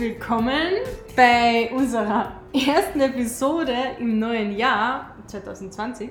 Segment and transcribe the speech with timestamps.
[0.00, 0.72] willkommen
[1.14, 6.08] bei unserer ersten Episode im neuen Jahr 2020.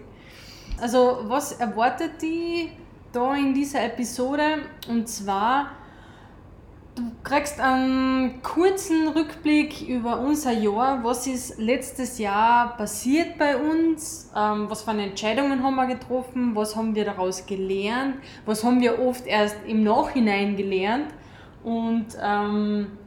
[0.79, 2.69] Also, was erwartet die
[3.11, 4.59] da in dieser Episode?
[4.87, 5.71] Und zwar,
[6.93, 11.03] du kriegst einen kurzen Rückblick über unser Jahr.
[11.03, 14.29] Was ist letztes Jahr passiert bei uns?
[14.37, 16.51] Ähm, was für Entscheidungen haben wir getroffen?
[16.53, 18.17] Was haben wir daraus gelernt?
[18.45, 21.07] Was haben wir oft erst im Nachhinein gelernt?
[21.63, 22.98] Und ähm,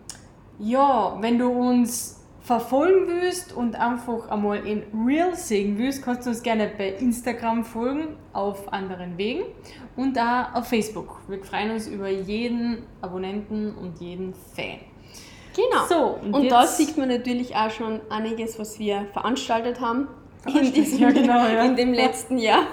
[0.62, 6.30] ja, wenn du uns verfolgen willst und einfach einmal in Real sehen willst, kannst du
[6.30, 9.42] uns gerne bei Instagram folgen, auf anderen Wegen
[9.96, 11.20] und auch auf Facebook.
[11.28, 14.80] Wir freuen uns über jeden Abonnenten und jeden Fan.
[15.54, 15.84] Genau.
[15.88, 20.08] So, und, und da sieht man natürlich auch schon einiges, was wir veranstaltet haben
[20.46, 21.62] in, diesem, ja, genau, ja.
[21.64, 22.66] in dem letzten Jahr,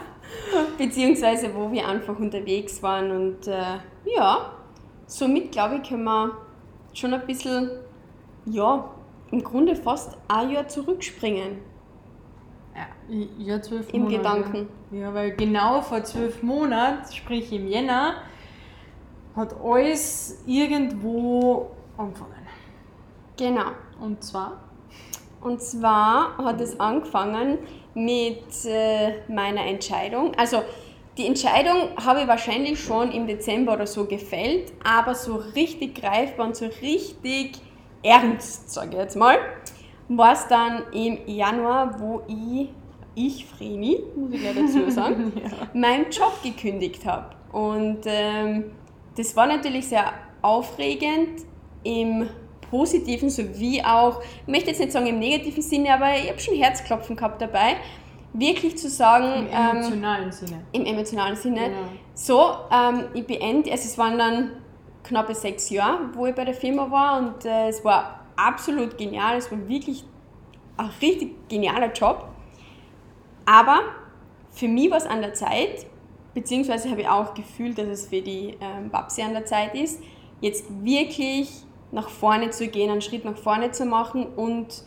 [0.78, 3.12] beziehungsweise wo wir einfach unterwegs waren.
[3.12, 3.80] Und äh,
[4.16, 4.54] ja,
[5.08, 6.49] somit glaube ich, können wir
[6.94, 7.70] schon ein bisschen,
[8.46, 8.90] ja,
[9.32, 11.60] im Grunde fast ein Jahr zurückspringen.
[12.76, 14.18] Ja, ja zwölf Im Monate.
[14.18, 14.70] Gedanken.
[14.92, 18.16] Ja, weil genau vor zwölf Monaten, sprich im Jänner,
[19.36, 22.34] hat alles irgendwo angefangen.
[23.38, 23.72] Genau.
[24.02, 24.60] Und zwar?
[25.42, 27.60] Und zwar hat es angefangen
[27.94, 30.34] mit äh, meiner Entscheidung.
[30.36, 30.64] Also
[31.20, 36.48] die Entscheidung habe ich wahrscheinlich schon im Dezember oder so gefällt, aber so richtig greifbar
[36.48, 37.58] und so richtig
[38.02, 39.38] ernst, sage ich jetzt mal,
[40.08, 42.70] war es dann im Januar, wo ich,
[43.16, 45.68] ich Vreni, muss ich gleich dazu sagen, ja.
[45.74, 47.36] meinen Job gekündigt habe.
[47.52, 48.72] Und ähm,
[49.18, 51.42] das war natürlich sehr aufregend
[51.84, 52.30] im
[52.70, 56.56] positiven sowie auch, ich möchte jetzt nicht sagen im negativen Sinne, aber ich habe schon
[56.56, 57.76] Herzklopfen gehabt dabei,
[58.34, 59.48] wirklich zu sagen.
[59.48, 60.62] Im ähm, emotionalen ähm, Sinne.
[60.72, 61.70] Im emotionalen Sinne.
[61.70, 61.78] Genau.
[62.14, 64.52] So, ähm, ich beende, also es waren dann
[65.04, 69.38] knappe sechs Jahre, wo ich bei der Firma war und äh, es war absolut genial,
[69.38, 70.04] es war wirklich
[70.78, 72.28] ein richtig genialer Job.
[73.46, 73.82] Aber
[74.52, 75.88] für mich war es an der Zeit,
[76.34, 80.02] beziehungsweise habe ich auch gefühlt, dass es für die ähm, Babsi an der Zeit ist,
[80.42, 81.50] jetzt wirklich
[81.92, 84.84] nach vorne zu gehen, einen Schritt nach vorne zu machen und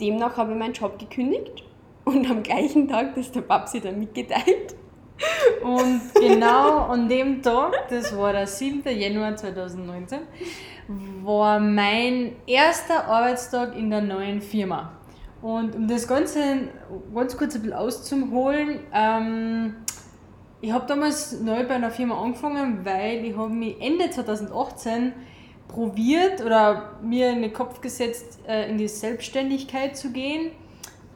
[0.00, 1.62] demnach habe ich meinen Job gekündigt
[2.04, 4.76] und am gleichen Tag das der Babsi dann mitgeteilt.
[5.62, 8.82] Und genau an dem Tag, das war der 7.
[8.98, 10.18] Januar 2019,
[11.22, 14.92] war mein erster Arbeitstag in der neuen Firma.
[15.40, 16.68] Und um das Ganze
[17.14, 19.74] ganz kurz ein bisschen auszuholen, ähm,
[20.60, 25.12] ich habe damals neu bei einer Firma angefangen, weil ich habe mich Ende 2018
[25.66, 30.52] probiert oder mir in den Kopf gesetzt, äh, in die Selbstständigkeit zu gehen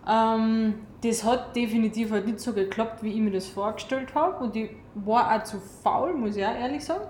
[0.08, 4.44] ähm, das hat definitiv halt nicht so geklappt, wie ich mir das vorgestellt habe.
[4.44, 7.04] Und ich war auch zu faul, muss ich auch ehrlich sagen.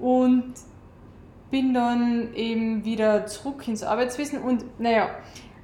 [0.00, 0.54] Und
[1.50, 4.42] bin dann eben wieder zurück ins Arbeitswesen.
[4.42, 5.10] Und naja,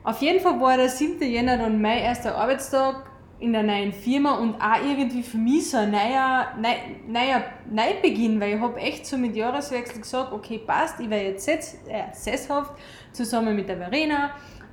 [0.02, 1.20] auf jeden Fall war der 7.
[1.22, 3.10] Jänner dann mein erster Arbeitstag
[3.40, 6.76] in der neuen Firma und auch irgendwie für mich so ein neuer, neuer,
[7.06, 11.48] neuer Neubeginn, weil ich habe echt so mit Jahreswechsel gesagt, okay, passt, ich werde jetzt
[11.48, 12.72] äh, sesshaft
[13.12, 14.30] zusammen mit der Verena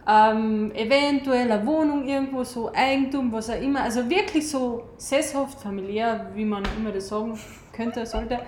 [0.08, 3.84] ähm, eventuell eine Wohnung irgendwo, so Eigentum, was auch immer.
[3.84, 7.38] Also wirklich so sesshaft, familiär, wie man immer das sagen
[7.72, 8.40] könnte, sollte.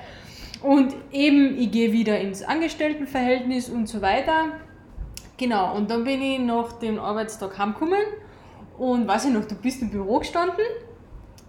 [0.62, 4.54] Und eben, ich gehe wieder ins Angestelltenverhältnis und so weiter.
[5.38, 8.00] Genau, und dann bin ich nach dem Arbeitstag heimgekommen
[8.78, 10.66] und weiß ich noch, du bist im Büro gestanden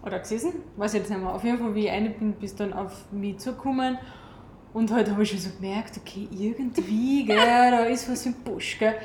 [0.03, 1.33] oder gesessen, weiß ich jetzt nicht mehr.
[1.33, 3.97] Auf jeden Fall, wie ich eine bin, bist dann auf mich zugekommen
[4.73, 7.37] und heute habe ich schon so gemerkt, okay, irgendwie, gell,
[7.71, 8.95] da ist was im Busch, gell.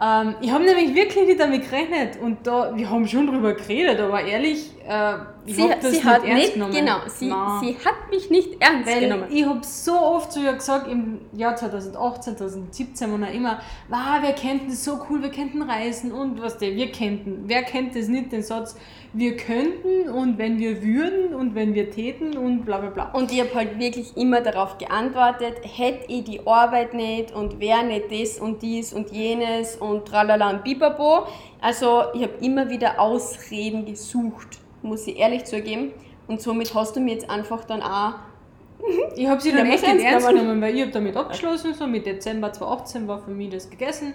[0.00, 4.00] Ähm, ich habe nämlich wirklich nicht damit gerechnet und da, wir haben schon drüber geredet,
[4.00, 5.14] aber ehrlich, äh,
[5.46, 6.72] ich habe das sie nicht hat ernst nicht, genommen.
[6.74, 9.24] Genau, sie, sie hat mich nicht ernst Weil genommen.
[9.30, 14.22] Ich habe so oft zu ihr gesagt, im Jahr 2018, 2017 und auch immer, wow,
[14.22, 17.44] wir könnten so cool, wir könnten reisen und was der, wir könnten.
[17.46, 18.76] Wer kennt das nicht, den Satz,
[19.12, 23.12] wir könnten und wenn wir würden und wenn wir täten und bla bla bla.
[23.12, 27.84] Und ich habe halt wirklich immer darauf geantwortet, hätte ich die Arbeit nicht und wäre
[27.84, 31.26] nicht das und dies und jenes und tralala und bibabo.
[31.60, 35.92] Also ich habe immer wieder Ausreden gesucht, muss ich ehrlich zugeben.
[36.26, 38.14] Und somit hast du mir jetzt einfach dann auch
[39.16, 42.52] ich habe sie dann echt ernst genommen, weil ich habe damit abgeschlossen, so mit Dezember
[42.52, 44.14] 2018 war für mich das gegessen.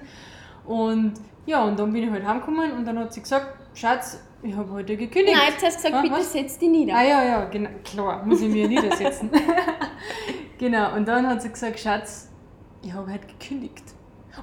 [0.65, 1.13] Und
[1.45, 4.71] ja, und dann bin ich halt heimgekommen und dann hat sie gesagt, Schatz, ich habe
[4.71, 5.37] heute gekündigt.
[5.37, 6.31] Nein, jetzt hast du gesagt, ah, bitte was?
[6.31, 6.93] setz dich nieder.
[6.95, 9.29] Ah ja, ja, genau, klar, muss ich mir niedersetzen.
[10.57, 12.29] genau, und dann hat sie gesagt, Schatz,
[12.81, 13.83] ich habe heute gekündigt.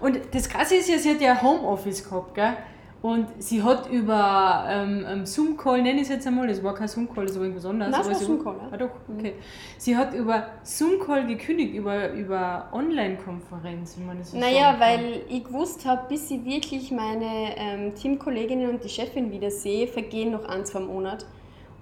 [0.00, 2.56] Und das Krasse ist ja, sie hat ja Homeoffice gehabt, gell?
[3.02, 6.88] Und sie hat über ähm, ähm, Zoom-Call, nenne ich es jetzt einmal, das war kein
[6.88, 7.92] Zoom-Call, das war irgendwas anderes.
[7.92, 8.68] Nein, es aber war Zoom-Call, ja.
[8.72, 9.34] Ah, doch, okay.
[9.78, 15.44] Sie hat über Zoom-Call gekündigt, über, über Online-Konferenz, wie man das so Naja, weil ich
[15.44, 20.46] gewusst habe, bis ich wirklich meine ähm, Teamkolleginnen und die Chefin wieder sehe, vergehen noch
[20.48, 21.26] ein, zwei Monate.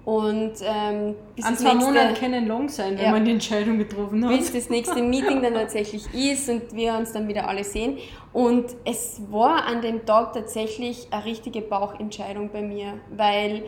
[0.05, 3.11] Und ähm, bis, An zwei Monaten können lang sein, wenn Ja.
[3.11, 4.37] man die Entscheidung getroffen hat.
[4.37, 7.97] bis das nächste Meeting dann tatsächlich ist und wir uns dann wieder alle sehen.
[8.31, 13.63] Und es war an dem Tag tatsächlich eine richtige Bauchentscheidung bei mir, weil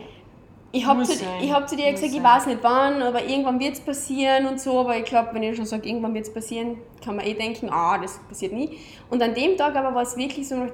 [0.70, 2.36] ich habe zu, ich hab zu dir Muss gesagt, ich sein.
[2.36, 4.78] weiß nicht wann, aber irgendwann wird es passieren und so.
[4.78, 7.68] Aber ich glaube, wenn ich schon sage, irgendwann wird es passieren, kann man eh denken,
[7.70, 8.78] ah, das passiert nie.
[9.10, 10.70] Und an dem Tag aber war es wirklich so noch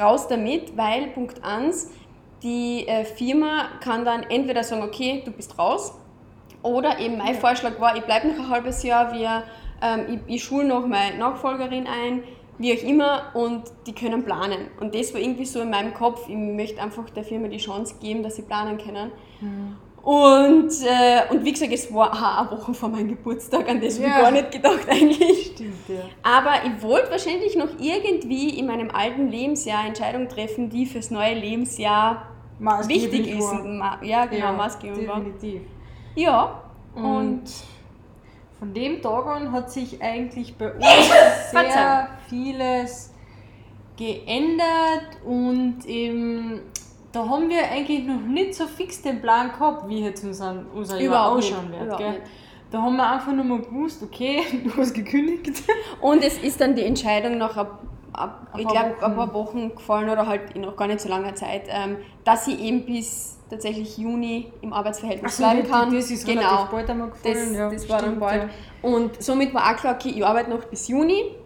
[0.00, 1.90] raus damit, weil Punkt 1,
[2.42, 5.94] die äh, Firma kann dann entweder sagen, okay, du bist raus,
[6.62, 9.42] oder eben mein Vorschlag war, ich bleibe noch ein halbes Jahr, wir,
[9.82, 12.22] ähm, ich, ich schule noch meine Nachfolgerin ein,
[12.58, 14.68] wie auch immer, und die können planen.
[14.80, 17.96] Und das war irgendwie so in meinem Kopf, ich möchte einfach der Firma die Chance
[18.00, 19.10] geben, dass sie planen können.
[20.02, 23.98] Und, äh, und wie gesagt, es war auch eine Woche vor meinem Geburtstag, an das
[23.98, 24.20] habe ich Ja.
[24.20, 25.52] gar nicht gedacht eigentlich.
[25.54, 26.00] Stimmt, ja.
[26.22, 31.34] Aber ich wollte wahrscheinlich noch irgendwie in meinem alten Lebensjahr Entscheidungen treffen, die fürs neue
[31.34, 32.28] Lebensjahr
[32.88, 33.40] wichtig ist.
[33.40, 34.02] war.
[34.02, 35.20] Ja, genau, Ja, maßgebend war.
[35.20, 35.62] definitiv.
[36.14, 36.62] Ja,
[36.94, 37.42] Und, und
[38.58, 40.84] von dem Tag an hat sich eigentlich bei uns
[41.50, 43.12] sehr vieles
[43.96, 46.60] geändert und eben
[47.12, 50.98] da haben wir eigentlich noch nicht so fix den Plan gehabt, wie jetzt unser, unser
[51.00, 51.98] Jahr ausschauen wird.
[51.98, 52.10] Gell?
[52.10, 52.22] nicht.
[52.70, 55.62] Da haben wir einfach nur mal gewusst, okay, du hast gekündigt.
[56.00, 57.82] Und es ist dann die Entscheidung nach ab,
[58.12, 61.34] ab, ich glaube, ein paar Wochen gefallen oder halt in noch gar nicht so langer
[61.34, 65.94] Zeit, ähm, dass ich eben bis tatsächlich Juni im Arbeitsverhältnis so, bleiben kann.
[65.94, 66.68] das ist genau.
[66.70, 67.48] bald einmal gefallen.
[67.48, 68.48] Das, ja, das war dann bald.
[68.80, 71.36] Und somit war auch klar, okay, ich arbeite noch bis Juni.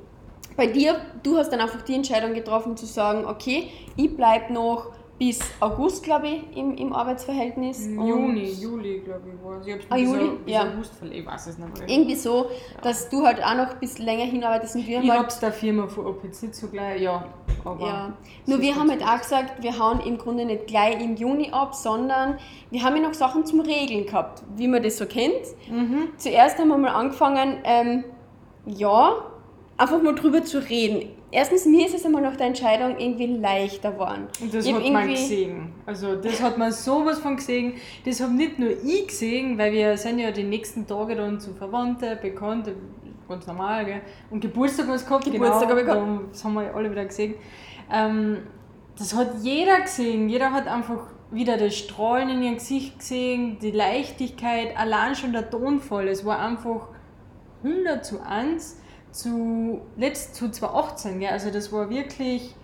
[0.56, 4.92] Bei dir, du hast dann einfach die Entscheidung getroffen zu sagen, okay, ich bleibe noch
[5.18, 7.86] bis August, glaube ich, im, im Arbeitsverhältnis.
[7.86, 9.66] Juni, Juli, glaube ich, war es.
[9.66, 10.30] Ich hab's Ah, bis Juli?
[10.44, 10.62] Bis Ja.
[10.62, 11.88] August verlegt, ich weiß es nicht mehr.
[11.88, 12.50] Irgendwie so,
[12.82, 15.86] dass du halt auch noch bis länger hinarbeitest und wir Ich halt hab's der Firma
[15.86, 17.24] vor ob jetzt nicht so gleich, ja.
[17.64, 21.02] Aber Ja, es nur wir haben halt auch gesagt, wir hauen im Grunde nicht gleich
[21.02, 22.38] im Juni ab, sondern
[22.70, 25.32] wir haben ja noch Sachen zum Regeln gehabt, wie man das so kennt.
[25.70, 26.08] Mhm.
[26.18, 28.04] Zuerst haben wir mal angefangen, ähm,
[28.66, 29.14] ja,
[29.78, 31.08] einfach mal drüber zu reden.
[31.30, 34.28] Erstens, mir ist es einmal nach der Entscheidung irgendwie leichter geworden.
[34.40, 35.72] Und das Ich hat man gesehen.
[35.84, 37.74] Also das hat man sowas von gesehen.
[38.04, 41.52] Das habe nicht nur ich gesehen, weil wir sind ja die nächsten Tage dann zu
[41.54, 42.74] Verwandte, Bekannte,
[43.28, 44.00] ganz normal, gell?
[44.30, 45.82] Und Geburtstag was gehabt, Geburtstag genau.
[45.82, 46.00] gehabt.
[46.00, 47.34] Da- Das haben wir alle wieder gesehen.
[47.92, 48.38] Ähm,
[48.96, 50.28] das hat jeder gesehen.
[50.28, 55.50] Jeder hat einfach wieder das Strahlen in ihrem Gesicht gesehen, die Leichtigkeit, allein schon der
[55.50, 56.06] Tonfall.
[56.06, 56.86] Es war einfach
[57.64, 58.80] 100 zu 1
[59.16, 61.20] zu, letzt, zu 2018.
[61.20, 61.30] Gell?
[61.30, 62.54] Also das war wirklich,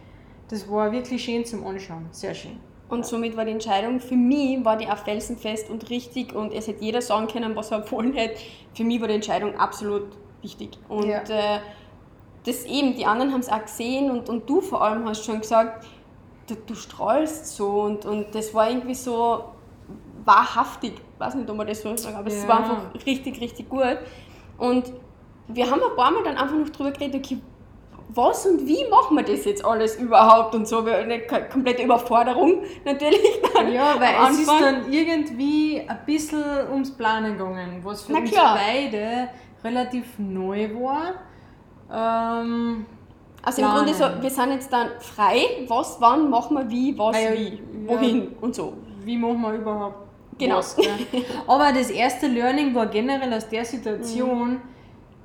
[0.48, 2.06] das war wirklich schön zum Anschauen.
[2.10, 2.58] Sehr schön.
[2.88, 6.66] Und somit war die Entscheidung, für mich war die auch felsenfest und richtig und es
[6.66, 8.38] hätte jeder sagen können, was er empfohlen hätte.
[8.74, 10.08] Für mich war die Entscheidung absolut
[10.42, 10.78] wichtig.
[10.90, 11.22] Und Ja.
[11.22, 11.60] äh,
[12.44, 15.40] das eben, die anderen haben es auch gesehen und, und du vor allem hast schon
[15.40, 15.86] gesagt,
[16.48, 19.44] du, du strahlst so und, und das war irgendwie so
[20.26, 20.92] wahrhaftig.
[21.14, 22.48] Ich weiß nicht, ob man das so sagt, aber es Ja.
[22.48, 23.98] war einfach richtig, richtig gut.
[24.58, 24.92] Und
[25.48, 27.38] wir haben ein paar Mal dann einfach noch drüber geredet, okay,
[28.14, 30.84] was und wie machen wir das jetzt alles überhaupt und so.
[30.84, 33.40] Eine komplette Überforderung natürlich.
[33.72, 38.30] Ja, weil es ist dann irgendwie ein bisschen ums Planen gegangen, was für Na uns
[38.30, 38.58] klar.
[38.58, 39.28] beide
[39.64, 41.12] relativ neu war.
[41.90, 42.86] Ähm,
[43.42, 44.22] Also im Grunde so, planen.
[44.22, 47.58] wir sind jetzt dann frei, was, wann machen wir wie, was, ja, wie, ja.
[47.86, 48.74] wohin und so.
[49.04, 49.96] wie machen wir überhaupt
[50.38, 50.56] Genau.
[50.58, 50.76] was.
[50.76, 50.90] Gell?
[51.46, 54.60] Aber das erste Learning war generell aus der Situation,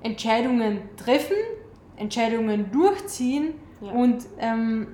[0.03, 1.35] Entscheidungen treffen,
[1.97, 3.91] Entscheidungen durchziehen Ja.
[3.91, 4.87] und ähm,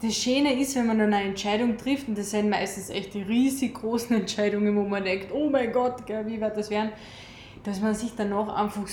[0.00, 3.22] das Schöne ist, wenn man dann eine Entscheidung trifft, und das sind meistens echt die
[3.22, 6.92] riesig großen Entscheidungen, wo man denkt, oh mein Gott, gell, wie wird das werden,
[7.64, 8.86] dass man sich danach einfach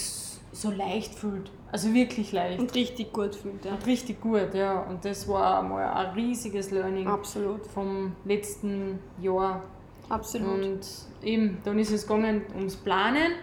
[0.52, 1.52] so leicht fühlt.
[1.72, 2.60] Also wirklich leicht.
[2.60, 3.74] Und richtig gut fühlt, ja.
[3.74, 4.80] Und richtig gut, ja.
[4.84, 9.64] Und das war mal ein riesiges Learning Absolut, vom letzten Jahr.
[10.10, 10.64] absolut.
[10.64, 10.80] Und
[11.22, 13.34] eben, dann ist es gegangen ums Planen.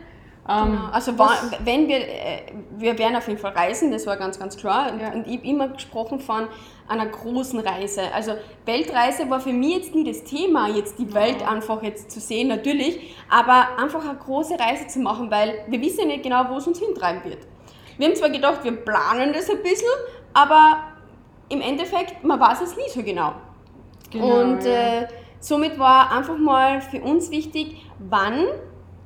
[0.49, 0.89] Ähm, Genau.
[0.91, 1.31] Also war,
[1.65, 2.43] wenn wir, äh,
[2.77, 4.93] wir werden auf jeden Fall reisen, das war ganz, ganz klar.
[4.93, 5.13] Und, Ja.
[5.13, 6.49] und ich habe immer gesprochen von
[6.89, 8.03] einer großen Reise.
[8.13, 8.33] Also
[8.67, 12.49] Weltreise war für mich jetzt nie das Thema, jetzt die Welt einfach jetzt zu sehen,
[12.49, 16.57] natürlich, aber einfach eine große Reise zu machen, weil wir wissen ja nicht genau, wo
[16.57, 17.39] es uns hintreiben wird.
[17.97, 19.87] Wir haben zwar gedacht, wir planen das ein bisschen,
[20.35, 20.79] aber
[21.49, 23.35] im Endeffekt, man weiß es nie so genau.
[24.11, 25.03] Genau, und ja.
[25.03, 25.09] äh,
[25.39, 28.47] somit war einfach mal für uns wichtig, wann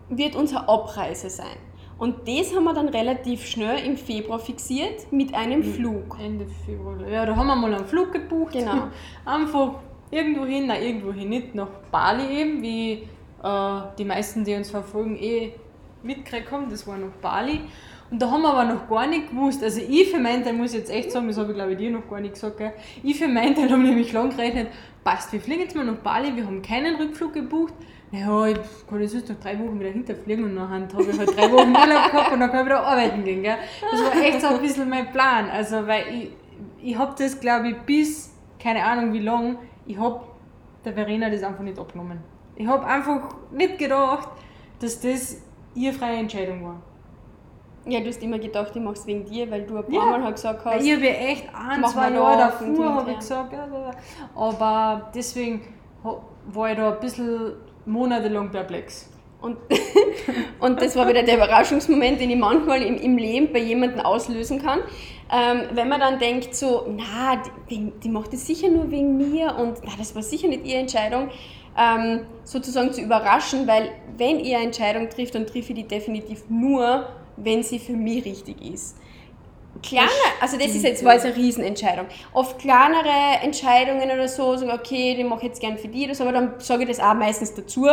[0.09, 1.57] wird unsere Abreise sein.
[1.99, 6.19] Und das haben wir dann relativ schnell im Februar fixiert mit einem Flug.
[6.23, 6.97] Ende Februar.
[7.09, 8.53] Ja, da haben wir mal einen Flug gebucht.
[8.53, 8.89] Genau.
[9.25, 9.77] Einfach
[10.11, 13.09] irgendwo hin, nein, irgendwo hin, nicht nach Bali eben, wie
[13.43, 15.55] äh, die meisten, die uns verfolgen, eh
[16.03, 16.69] mitgekriegt haben.
[16.69, 17.61] Das war nach Bali.
[18.11, 19.63] Und da haben wir aber noch gar nicht gewusst.
[19.63, 21.91] Also ich für meinen Teil muss jetzt echt sagen, das habe ich glaube ich dir
[21.91, 22.73] noch gar nicht gesagt, gell?
[23.03, 24.69] ich für meinen Teil habe nämlich lang gerechnet,
[25.03, 27.75] passt, wir fliegen jetzt mal nach Bali, wir haben keinen Rückflug gebucht.
[28.13, 28.59] Naja, ich
[28.89, 31.71] kann jetzt sonst noch drei Wochen wieder hinterfliegen und nachher habe ich halt drei Wochen
[31.71, 33.43] Urlaub gehabt und dann kann ich wieder arbeiten gehen.
[33.43, 33.57] Gell?
[33.91, 35.51] Das war echt so ein bisschen mein Plan.
[35.51, 36.31] Also, weil ich,
[36.83, 38.33] ich habe das glaube ich bis,
[38.63, 40.21] keine Ahnung wie lang, ich habe
[40.85, 42.21] der Verena das einfach nicht abgenommen.
[42.55, 44.29] Ich habe einfach nicht gedacht,
[44.81, 45.43] dass das
[45.75, 46.83] ihre freie Entscheidung war.
[47.89, 50.05] Ja, du hast immer gedacht, ich mache es wegen dir, weil du ein paar Ja.
[50.07, 50.83] Mal halt gesagt hast.
[50.83, 53.91] Ich habe ja echt ein, zwei Jahre davor habe ich gesagt, ja, ja, ja.
[54.35, 55.63] aber deswegen
[56.03, 57.53] war ich da ein bisschen
[57.87, 59.09] monatelang perplex.
[59.41, 59.59] Und,
[60.61, 64.61] und das war wieder der Überraschungsmoment, den ich manchmal im, im Leben bei jemandem auslösen
[64.63, 64.81] kann.
[65.31, 69.57] Ähm, wenn man dann denkt, so, na, die, die macht das sicher nur wegen mir
[69.57, 71.31] und na, das war sicher nicht ihre Entscheidung,
[71.77, 76.45] ähm, sozusagen zu überraschen, weil wenn ihr eine Entscheidung trifft, dann trifft ich die definitiv
[76.49, 78.97] nur, wenn sie für mich richtig ist.
[79.83, 80.09] Kleine,
[80.41, 82.07] also das ist jetzt, war jetzt eine Riesenentscheidung.
[82.33, 86.15] Oft kleinere Entscheidungen oder so, sagen, okay, die mache ich jetzt gern für die oder
[86.15, 87.87] so, aber dann sage ich das auch meistens dazu,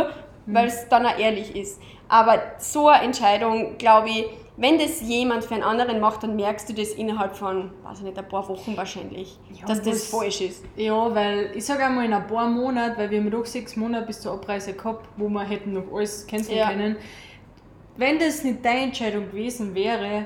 [0.45, 1.81] weil es dann auch ehrlich ist.
[2.09, 4.25] Aber so eine Entscheidung, glaube ich,
[4.55, 8.03] wenn das jemand für einen anderen macht, dann merkst du das innerhalb von, weiß ich
[8.05, 10.63] nicht, ein paar Wochen wahrscheinlich, Ja, dass das falsch ist.
[10.75, 14.05] Ja, weil ich sage einmal in ein paar Monaten, weil wir haben doch sechs Monate
[14.05, 16.69] bis zur Abreise gehabt, wo wir hätten noch alles canceln Ja.
[16.69, 16.97] können.
[17.97, 20.25] Wenn das nicht deine Entscheidung gewesen wäre,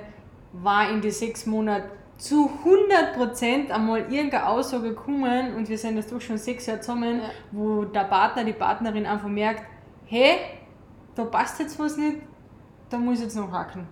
[0.64, 6.12] war in die sechs Monaten zu 100% einmal irgendeine Aussage gekommen und wir sind jetzt
[6.12, 7.30] doch schon sechs Jahre zusammen, Ja.
[7.52, 9.64] wo der Partner, die Partnerin einfach merkt,
[10.06, 10.38] hey,
[11.16, 12.18] da passt jetzt was nicht,
[12.90, 13.88] da muss ich jetzt noch haken.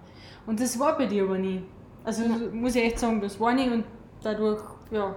[0.47, 1.63] Und das war bei dir aber nie.
[2.03, 3.83] Also muss ich echt sagen, das war nie und
[4.23, 5.15] dadurch, ja,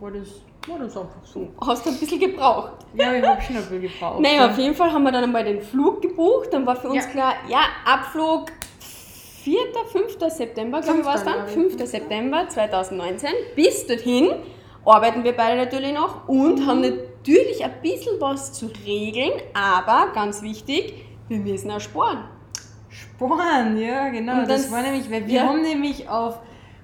[0.00, 0.28] war das,
[0.68, 1.48] war das einfach so.
[1.64, 2.72] Hast du ein bisschen gebraucht.
[2.94, 4.20] Ja, ich habe schon ein bisschen gebraucht.
[4.20, 4.50] Naja, ja.
[4.50, 6.48] auf jeden Fall haben wir dann einmal den Flug gebucht.
[6.52, 7.10] Dann war für uns Ja.
[7.10, 8.46] klar, ja, Abflug
[9.48, 9.58] 4.,
[9.90, 10.16] 5.
[10.30, 11.48] September, glaube ich, war es dann.
[11.48, 11.90] Fünfter, glaub 5.
[11.90, 13.30] September 2019.
[13.56, 14.30] Bis dorthin
[14.84, 20.42] arbeiten wir beide natürlich noch und haben natürlich ein bisschen was zu regeln, aber ganz
[20.42, 22.24] wichtig, wir müssen auch sparen.
[22.90, 24.40] Sporn, ja, genau.
[24.40, 25.42] Und das dann- war nämlich, weil wir ja.
[25.44, 26.40] haben nämlich auf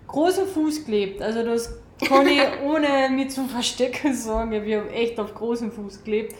[0.07, 1.21] großem Fuß gelebt.
[1.21, 1.79] Also das
[2.09, 4.51] kann ich ohne mich zu verstecken sagen.
[4.51, 6.35] Wir haben echt auf großem Fuß gelebt.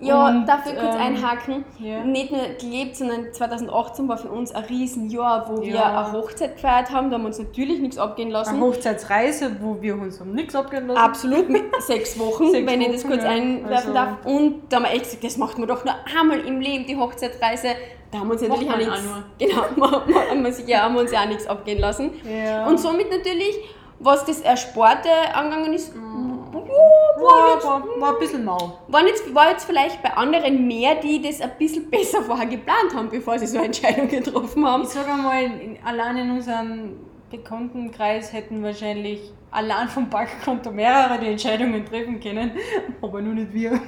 [0.00, 1.64] Ja, Und, dafür kurz ähm, einhaken.
[1.80, 2.04] ja.
[2.04, 6.04] Nicht nur gelebt, sondern 2018 war für uns ein Riesenjahr, wo wir Ja.
[6.06, 7.10] eine Hochzeit gefeiert haben.
[7.10, 8.54] Da haben wir uns natürlich nichts abgehen lassen.
[8.56, 11.00] Eine Hochzeitsreise, wo wir uns um nichts abgehen lassen.
[11.00, 13.30] Absolut, mit sechs Wochen, Sechs wenn ich das Wochen, kurz ja.
[13.30, 14.08] einwerfen Also- darf.
[14.24, 16.96] Und da haben wir echt gesagt, das macht man doch nur einmal im Leben, die
[16.96, 17.68] Hochzeitsreise.
[18.10, 19.02] Da haben wir uns natürlich auch nichts.
[19.38, 19.62] Genau,
[20.30, 22.10] haben wir ja, haben wir uns ja auch nichts abgehen lassen.
[22.24, 22.66] Ja.
[22.66, 23.58] Und somit natürlich,
[23.98, 26.37] was das Ersparte angegangen ist, Mm.
[26.68, 28.78] Ja, war, war, jetzt, war, war ein bisschen mau.
[28.88, 32.94] waren jetzt, war jetzt vielleicht bei anderen mehr, die das ein bisschen besser vorher geplant
[32.94, 34.82] haben, bevor sie so eine Entscheidung getroffen haben.
[34.82, 36.96] Ich sage einmal, in, allein in unserem
[37.30, 42.52] Bekanntenkreis hätten wahrscheinlich allein vom Bankkonto mehrere die Entscheidungen treffen können,
[43.02, 43.72] aber nur nicht wir.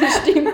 [0.00, 0.52] Das stimmt.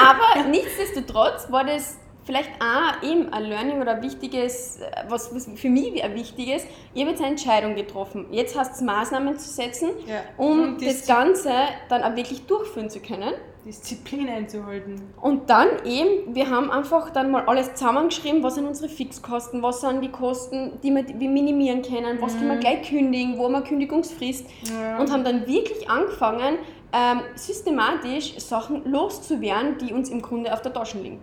[0.00, 5.48] Aber nichtsdestotrotz war das vielleicht auch eben ein Learning oder ein wichtiges, äh, was, was
[5.54, 6.64] für mich ein wichtiges,
[6.94, 8.26] ich habe jetzt eine Entscheidung getroffen.
[8.30, 10.22] Jetzt hast es Maßnahmen zu setzen, Ja.
[10.36, 11.52] um das Ganze
[11.88, 13.32] dann auch wirklich durchführen zu können.
[13.66, 15.00] Disziplin einzuhalten.
[15.22, 19.80] Und dann eben, wir haben einfach dann mal alles zusammengeschrieben, was sind unsere Fixkosten, was
[19.80, 23.52] sind die Kosten, die wir, wir minimieren können, was können wir gleich kündigen, wo haben
[23.52, 24.98] wir Kündigungsfrist Ja.
[24.98, 26.58] und haben dann wirklich angefangen,
[26.92, 31.20] ähm, systematisch Sachen loszuwerden, die uns im Grunde auf der Tasche liegen.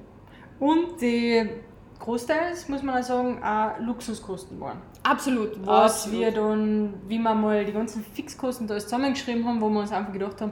[0.62, 1.50] Und die
[1.98, 4.78] großteils, muss man auch sagen, auch Luxuskosten waren.
[5.02, 5.66] Absolut.
[5.66, 6.20] Was absolut.
[6.20, 9.92] wir dann, wie wir mal die ganzen Fixkosten da alles zusammengeschrieben haben, wo wir uns
[9.92, 10.52] einfach gedacht haben,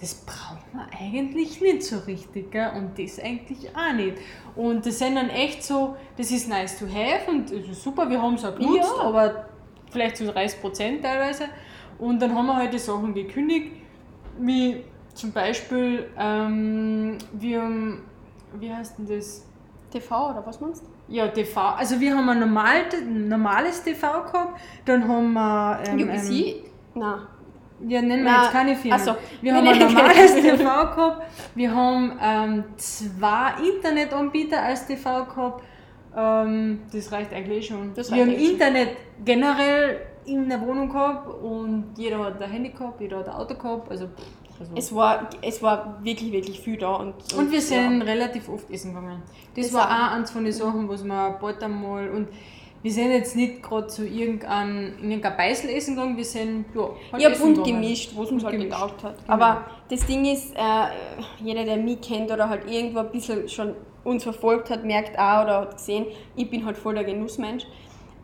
[0.00, 2.70] das brauchen wir eigentlich nicht so richtig, gell?
[2.76, 4.18] und das eigentlich auch nicht.
[4.54, 8.34] Und das sind dann echt so, das ist nice to have und super, wir haben
[8.34, 9.02] es auch genutzt, Ja.
[9.04, 9.46] aber
[9.90, 11.46] vielleicht zu 30 Prozent teilweise.
[11.98, 13.72] Und dann haben wir halt die Sachen gekündigt,
[14.38, 14.84] wie
[15.14, 18.04] zum Beispiel, ähm, wir haben,
[18.58, 19.46] wie heißt denn das?
[19.90, 20.86] TV oder was meinst du?
[21.12, 21.60] Ja, TV.
[21.60, 25.80] Also wir haben ein normal, normales TV gehabt, dann haben wir...
[25.86, 26.64] Ähm, UBC?
[26.94, 27.18] Nein.
[27.82, 29.00] Ähm, ja, nennen wir Na, jetzt keine Firmen.
[29.00, 29.14] so.
[29.40, 30.34] Wir haben ein normales.
[30.34, 31.22] TV gehabt,
[31.54, 35.64] wir haben ähm, zwei Internetanbieter als TV gehabt.
[36.16, 37.92] Ähm, das reicht eigentlich schon.
[37.94, 38.40] Das wir haben schon.
[38.40, 43.34] Internet generell in der Wohnung gehabt und jeder hat ein Handy gehabt, jeder hat ein
[43.34, 43.90] Auto gehabt.
[43.90, 44.72] Also, pff, Also.
[44.76, 46.94] Es war, es war wirklich, wirklich viel da.
[46.94, 48.04] Und, Und wir sind ja.
[48.04, 49.22] relativ oft essen gegangen.
[49.54, 50.16] Das, Das war auch.
[50.16, 52.08] eins von den Sachen, was wir bald einmal.
[52.10, 52.28] Und
[52.82, 56.90] wir sind jetzt nicht gerade zu irgendein, in irgendein Beißel essen gegangen, wir sind ja,
[57.12, 59.18] halt Ja, bunt gemischt, was uns halt getaugt hat.
[59.18, 59.32] Genau.
[59.32, 60.86] Aber das Ding ist, äh,
[61.42, 65.44] jeder, der mich kennt oder halt irgendwo ein bisschen schon uns verfolgt hat, merkt auch
[65.44, 67.64] oder hat gesehen, ich bin halt voll der Genussmensch.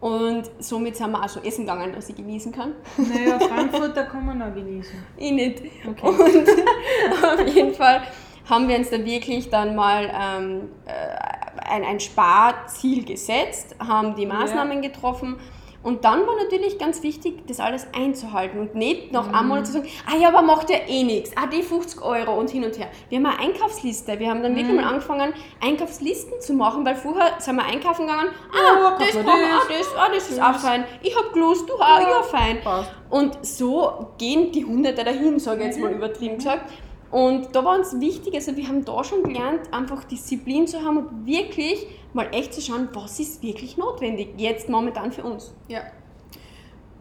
[0.01, 2.75] Und somit sind wir auch so essen gegangen, dass ich genießen kann.
[2.97, 4.95] Naja, Frankfurter kann man auch genießen.
[5.17, 5.63] Ich nicht.
[5.89, 6.07] Okay.
[6.07, 6.21] Und
[7.25, 8.03] auf jeden Fall
[8.49, 14.27] haben wir uns da wirklich dann mal ähm, äh, ein, ein Sparziel gesetzt, haben die
[14.27, 15.37] Maßnahmen getroffen.
[15.83, 19.89] Und dann war natürlich ganz wichtig, das alles einzuhalten und nicht noch einmal zu sagen,
[20.07, 22.89] ah ja, aber macht ja eh nichts, ah die 50 Euro und hin und her.
[23.09, 27.35] Wir haben eine Einkaufsliste, wir haben dann wirklich mal angefangen, Einkaufslisten zu machen, weil vorher
[27.39, 30.31] sind wir einkaufen gegangen, ah, das kaufen wir brauchen wir, ah, das, das, ah, das
[30.31, 30.63] ist auch das.
[30.63, 32.61] fein, ich hab Lust, du auch, ja, fein.
[32.61, 32.91] Passt.
[33.11, 36.71] Und so gehen die Hunderte dahin, sage ich jetzt mal übertrieben gesagt.
[37.11, 40.99] Und da war uns wichtig, also wir haben da schon gelernt, einfach Disziplin zu haben
[40.99, 45.55] und wirklich mal echt zu schauen, was ist wirklich notwendig, jetzt momentan für uns.
[45.69, 45.83] Ja.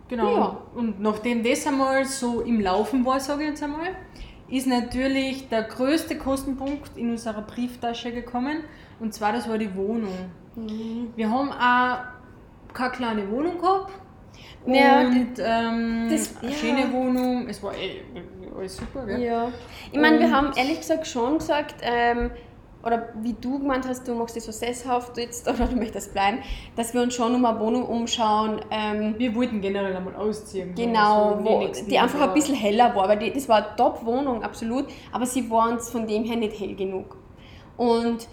[0.08, 0.38] Genau.
[0.38, 0.58] Ja.
[0.76, 3.90] Und nachdem das einmal so im Laufen war, sage ich jetzt einmal,
[4.48, 8.64] ist natürlich der größte Kostenpunkt in unserer Brieftasche gekommen.
[9.00, 10.14] Und zwar, das war die Wohnung.
[11.16, 13.92] Wir haben auch keine kleine Wohnung gehabt.
[14.66, 16.52] Ja, und ähm, das- ja.
[16.52, 17.48] schöne Wohnung.
[17.48, 18.02] Es war eh,
[18.58, 19.22] alles super, gell?
[19.22, 19.50] Ja.
[19.92, 22.32] Ich meine, wir haben ehrlich gesagt schon gesagt, ähm,
[22.84, 26.40] oder wie du gemeint hast, du machst dich so sesshaft jetzt oder du möchtest bleiben,
[26.76, 28.62] dass wir uns schon um eine Wohnung umschauen.
[28.72, 30.74] Ähm, Wir wollten generell einmal ausziehen.
[30.76, 33.76] Genau, so wo, die einfach ein aber- bisschen heller war, weil die, das war eine
[33.78, 37.18] Top-Wohnung, absolut, aber sie war uns von dem her nicht hell genug.
[37.78, 38.28] Und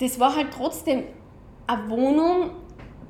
[0.00, 1.04] das war halt trotzdem
[1.66, 2.50] eine Wohnung,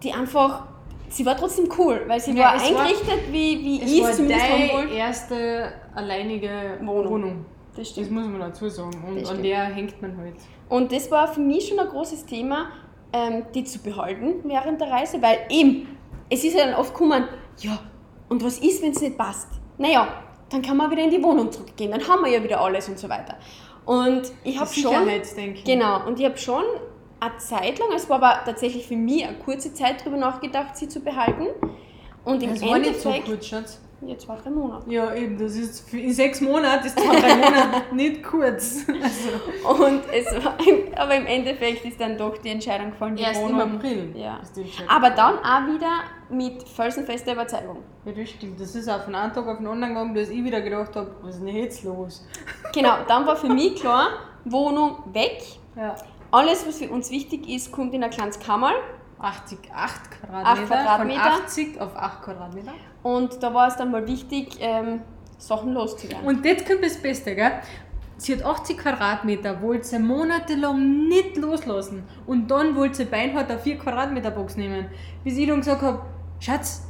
[0.02, 0.66] die einfach,
[1.08, 4.02] sie war trotzdem cool, weil sie Ja, war es war- eingerichtet, wie, wie Es ich
[4.02, 4.94] war es zumindest haben deine wollte.
[4.94, 7.12] erste alleinige Wohnung.
[7.12, 7.46] Wohnung.
[7.76, 9.02] Das Das muss man dazu sagen.
[9.08, 10.36] Und Das an der hängt man halt.
[10.68, 12.68] Und das war für mich schon ein großes Thema,
[13.12, 15.96] ähm, die zu behalten während der Reise, weil eben,
[16.30, 17.24] es ist ja dann oft gekommen,
[17.58, 17.78] ja,
[18.28, 19.48] und was ist, wenn es nicht passt?
[19.78, 20.08] Naja,
[20.50, 22.98] dann kann man wieder in die Wohnung zurückgehen, dann haben wir ja wieder alles und
[22.98, 23.36] so weiter.
[23.84, 24.94] Und ich habe schon,
[25.64, 26.62] genau, und ich habe schon
[27.30, 30.88] eine Zeit lang, es war aber tatsächlich für mich eine kurze Zeit darüber nachgedacht, sie
[30.88, 31.46] zu behalten.
[32.24, 33.80] Und im Das war nicht so Endeffekt, kurz, Schatz.
[34.00, 34.90] ja, zwei, drei Monate.
[34.90, 38.86] Ja, eben, das ist für, in sechs Monaten ist zwei, drei Monate nicht kurz.
[38.88, 40.56] Also, Und es war,
[40.96, 43.60] aber im Endeffekt ist dann doch die Entscheidung gefallen, die erst Wohnung.
[43.60, 44.12] im April.
[44.16, 44.40] Ja.
[44.88, 47.78] Aber dann auch wieder mit felsenfester Überzeugung.
[48.06, 48.58] Ja, das stimmt.
[48.58, 51.14] Das ist auch von einem Tag auf den anderen gegangen, dass ich wieder gedacht habe,
[51.20, 52.26] was ist denn jetzt los?
[52.72, 54.08] Genau, dann war für mich klar,
[54.46, 55.42] Wohnung weg.
[55.76, 55.94] Ja.
[56.34, 58.74] Alles, was für uns wichtig ist, kommt in ein kleines Kammerl.
[59.20, 60.66] 80, 8 Quadratmeter.
[60.66, 61.20] Quadratmeter.
[61.22, 62.72] Von 80 auf 8 Quadratmeter.
[63.04, 65.02] Und da war es dann mal wichtig, ähm,
[65.38, 66.26] Sachen loszuwerden.
[66.26, 67.52] Und jetzt kommt das Beste, gell?
[68.16, 72.02] Sie hat 80 Quadratmeter, wollte sie monatelang nicht loslassen.
[72.26, 74.86] Und dann wollte sie beinhart eine 4 Quadratmeter Box nehmen.
[75.22, 76.00] Bis ich dann gesagt habe,
[76.40, 76.82] Schatz,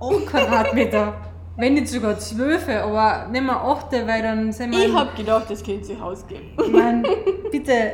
[0.00, 1.14] 8 Quadratmeter.
[1.58, 4.86] Wenn nicht sogar 12, aber nehmen wir 8, weil dann sind wir.
[4.86, 6.52] ich habe gedacht, das könnte sich ausgeben.
[6.58, 7.04] Ich mein,
[7.52, 7.92] bitte,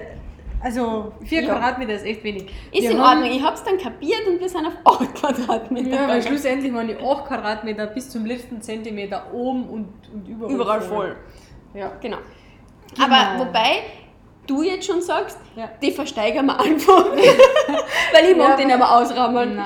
[0.64, 1.52] also 4 Ja.
[1.52, 2.44] Quadratmeter ist echt wenig.
[2.72, 5.90] Ist Wir in Ordnung, ich habe es dann kapiert und wir sind auf 8 Quadratmeter.
[5.90, 10.52] Ja, weil schlussendlich waren die 8 Quadratmeter bis zum letzten Zentimeter oben und, und überall,
[10.52, 11.16] Überall voll.
[11.74, 11.92] Ja.
[12.00, 12.16] Genau.
[12.94, 13.06] Genau.
[13.06, 13.82] Aber wobei
[14.46, 15.68] du jetzt schon sagst, Ja.
[15.82, 17.04] die versteigern wir einfach.
[18.12, 19.56] Weil ich mag Ja, den aber- ausrahmen.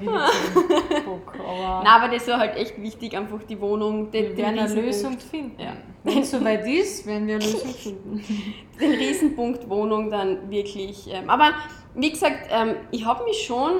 [0.00, 0.04] Den
[1.04, 1.34] Bock?
[1.38, 4.58] Aber Na, aber das war halt echt wichtig, einfach die Wohnung, den, wir den, werden
[4.58, 5.60] eine Lösung finden.
[5.60, 5.72] Ja.
[6.04, 8.24] Wenn es soweit ist, werden wir eine Lösung finden.
[8.80, 11.08] den Riesenpunkt Wohnung dann wirklich.
[11.12, 11.52] Ähm, aber
[11.94, 13.72] wie gesagt, ähm, ich habe mich schon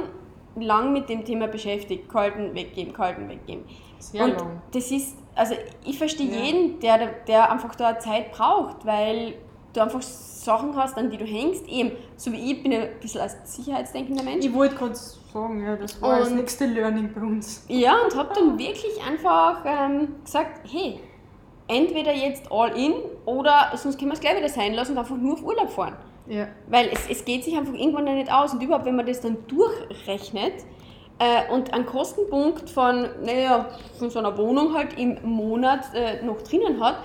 [0.57, 2.09] lang mit dem Thema beschäftigt.
[2.09, 3.65] Kalten weggeben, kalten weggeben.
[3.99, 4.63] Sehr Und lang.
[4.73, 6.43] das ist, also ich verstehe Ja.
[6.45, 9.35] jeden, der, der einfach da Zeit braucht, weil
[9.72, 11.68] du einfach Sachen hast, an die du hängst.
[11.68, 14.44] Eben, so wie ich bin ein bisschen als sicherheitsdenkender Mensch.
[14.44, 17.64] Ich wollte gerade sagen, ja, das war das Und- nächste Learning bei uns.
[17.68, 21.00] Ja, und habe dann wirklich einfach ähm, gesagt, hey,
[21.68, 22.94] entweder jetzt all in
[23.26, 25.96] oder sonst können wir es gleich wieder sein lassen und einfach nur auf Urlaub fahren.
[26.26, 26.48] Ja.
[26.68, 28.52] Weil es, es geht sich einfach irgendwann dann nicht aus.
[28.52, 30.52] Und überhaupt, wenn man das dann durchrechnet
[31.18, 36.40] äh, und einen Kostenpunkt von, naja, von so einer Wohnung halt im Monat äh, noch
[36.42, 36.96] drinnen hat,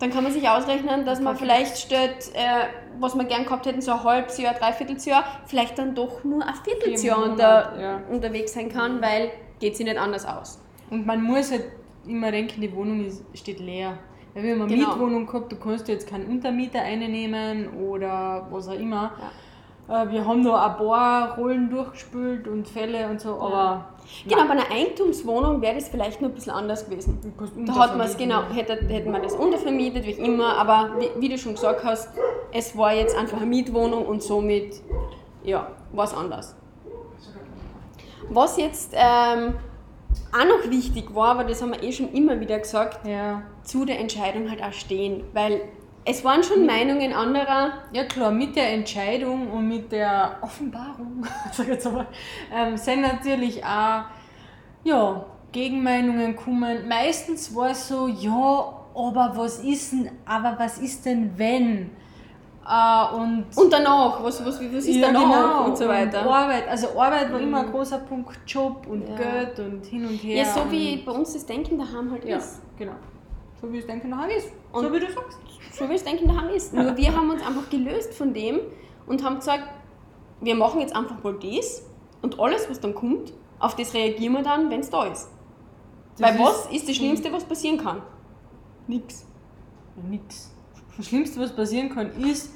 [0.00, 2.66] dann kann man sich ausrechnen, dass man vielleicht statt, äh,
[2.98, 6.42] was wir gern gehabt hätten, so ein halbes Jahr, dreiviertel Jahr, vielleicht dann doch nur
[6.44, 8.00] ein Vierteljahr Vier unter, ja.
[8.10, 10.58] unterwegs sein kann, weil geht sich nicht anders aus.
[10.90, 11.66] Und man muss halt
[12.06, 13.98] immer denken, die Wohnung ist, steht leer.
[14.32, 14.88] Weil wir haben eine Genau.
[14.88, 19.12] Mietwohnung gehabt, du kannst jetzt keinen Untermieter einnehmen oder was auch immer.
[19.88, 23.94] Äh, wir haben noch ein paar Rollen durchgespült und Fälle und so, aber.
[24.26, 27.18] Genau, bei einer Eigentumswohnung wäre das vielleicht noch ein bisschen anders gewesen.
[27.66, 31.28] Da hat man es, genau, hätte, hätte man das untervermietet, wie immer, aber wie, wie,
[31.28, 32.10] du schon gesagt hast,
[32.52, 34.82] es war jetzt einfach eine Mietwohnung und somit,
[35.42, 36.54] ja, war es anders.
[38.28, 39.54] Was jetzt ähm,
[40.32, 43.42] auch noch wichtig war, aber das haben wir eh schon immer wieder gesagt, ja.
[43.64, 45.62] zu der Entscheidung halt auch stehen, weil
[46.04, 47.72] es waren schon Meinungen anderer.
[47.92, 52.06] Ja klar, mit der Entscheidung und mit der Offenbarung, sag jetzt aber,
[52.52, 54.04] ähm, sind natürlich auch
[54.84, 56.88] ja, Gegenmeinungen kommen.
[56.88, 61.90] Meistens war es so, ja, aber was ist denn, aber was ist denn wenn?
[62.66, 65.64] Äh, und, und danach, was, was, was ist ja, danach genau.
[65.66, 66.22] und so weiter.
[66.22, 67.48] Und Arbeit, also Arbeit war mhm.
[67.48, 69.16] immer ein großer Punkt, Job und ja.
[69.16, 70.44] Geld und hin und her.
[70.44, 72.62] Ja, so wie bei uns das Denken daheim halt ja, ist.
[72.78, 72.94] genau.
[73.60, 74.48] So wie das Denken daheim ist.
[74.72, 75.38] Und so wie du sagst
[75.72, 76.72] so wie es denken daheim ist.
[76.72, 78.60] Nur wir haben uns einfach gelöst von dem
[79.06, 79.64] und haben gesagt,
[80.40, 81.82] wir machen jetzt einfach mal das
[82.22, 85.28] und alles, was dann kommt, auf das reagieren wir dann, wenn es da ist.
[86.16, 88.02] Das Weil ist was ist das Schlimmste, was passieren kann?
[88.86, 89.26] Nix.
[90.08, 90.50] Nix.
[90.96, 92.52] Das Schlimmste, was passieren kann, ist,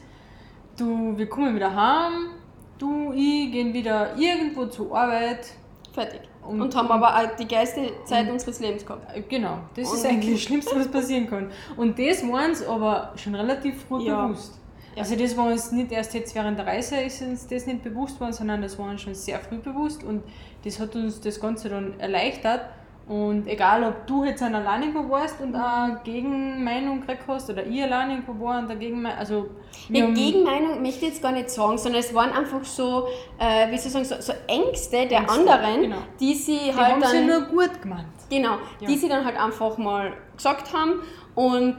[0.76, 2.30] du, wir kommen wieder heim,
[2.78, 5.46] du, ich gehen wieder irgendwo zur Arbeit.
[5.92, 6.20] Fertig.
[6.46, 9.16] Und, und, haben aber auch die geilste Zeit unseres Lebens gehabt.
[9.16, 11.50] Äh, genau, das und ist eigentlich das Schlimmste, was passieren kann.
[11.76, 14.26] Und das waren es aber schon relativ früh ja.
[14.26, 14.60] bewusst.
[14.96, 18.20] Also das war uns nicht erst jetzt während der Reise ist uns das nicht bewusst
[18.20, 20.22] worden, sondern das war uns schon sehr früh bewusst und
[20.64, 22.60] das hat uns das Ganze dann erleichtert
[23.06, 27.66] und egal, ob du jetzt ein alleine irgendwo warst und eine Gegenmeinung gekriegt hast oder
[27.66, 29.46] ich alleine irgendwo war und eine Gegenmeinung, also...
[29.90, 33.06] Ja, Gegenmeinung möchte ich jetzt gar nicht sagen, sondern es waren einfach so,
[33.38, 35.96] äh, wie soll ich sagen, so, so Ängste der Ängste, anderen, genau.
[36.18, 37.10] die sie die halt haben dann...
[37.10, 38.06] sie nur gut gemeint.
[38.30, 38.88] Genau, ja.
[38.88, 41.02] die sie dann halt einfach mal gesagt haben
[41.34, 41.76] und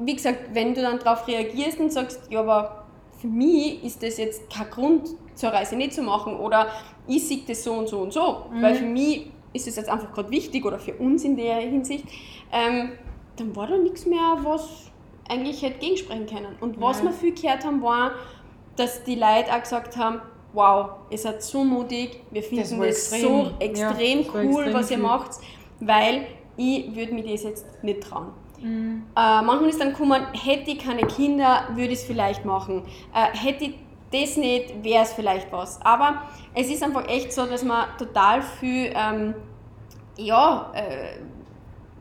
[0.00, 2.86] wie gesagt, wenn du dann darauf reagierst und sagst, ja, aber
[3.20, 6.68] für mich ist das jetzt kein Grund, zur Reise nicht zu machen oder
[7.06, 8.62] ich sehe das so und so und so, mhm.
[8.62, 12.04] weil für mich ist es jetzt einfach gerade wichtig oder für uns in der Hinsicht,
[12.52, 12.92] ähm,
[13.36, 14.90] dann war da nichts mehr, was
[15.28, 16.56] eigentlich hätte gegensprechen können.
[16.60, 17.04] Und was ja.
[17.06, 18.12] wir viel gehört haben, war,
[18.76, 20.20] dass die Leute auch gesagt haben,
[20.52, 24.74] wow, ihr seid so mutig, wir finden das, das extrem, so extrem ja, cool, extrem
[24.74, 25.06] was ihr viel.
[25.06, 25.30] macht,
[25.80, 28.28] weil ich würde mir das jetzt nicht trauen.
[28.60, 29.04] Mhm.
[29.16, 32.84] Äh, manchmal ist dann gekommen, hätte ich keine Kinder, würde ich es vielleicht machen.
[33.14, 33.74] Äh, hätte ich
[34.12, 35.80] das nicht, wäre es vielleicht was.
[35.82, 36.22] Aber
[36.54, 39.34] es ist einfach echt so, dass man total viel, ähm,
[40.16, 41.16] ja, äh,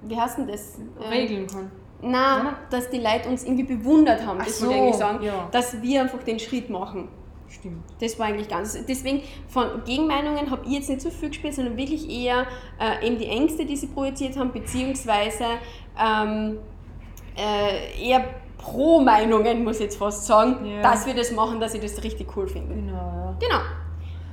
[0.04, 0.78] wie heißt denn das?
[0.78, 1.71] Ähm, Regeln kann.
[2.02, 2.58] Nein, ja.
[2.69, 5.47] dass die Leute uns irgendwie bewundert haben, Ach das so, wollte ich eigentlich sagen, ja.
[5.52, 7.10] dass wir einfach den Schritt machen.
[7.47, 7.84] Stimmt.
[8.00, 8.78] Das war eigentlich ganz.
[8.88, 12.47] Deswegen von Gegenmeinungen habe ich jetzt nicht so viel gespielt, sondern wirklich eher
[12.80, 15.45] äh, eben die Ängste, die sie projiziert haben, beziehungsweise
[16.00, 16.60] ähm,
[17.38, 18.24] äh, eher
[18.62, 20.82] Pro-Meinungen, muss ich jetzt fast sagen, ja.
[20.82, 22.76] dass wir das machen, dass ich das richtig cool finde.
[22.76, 23.36] Genau, ja.
[23.39, 23.62] Genau.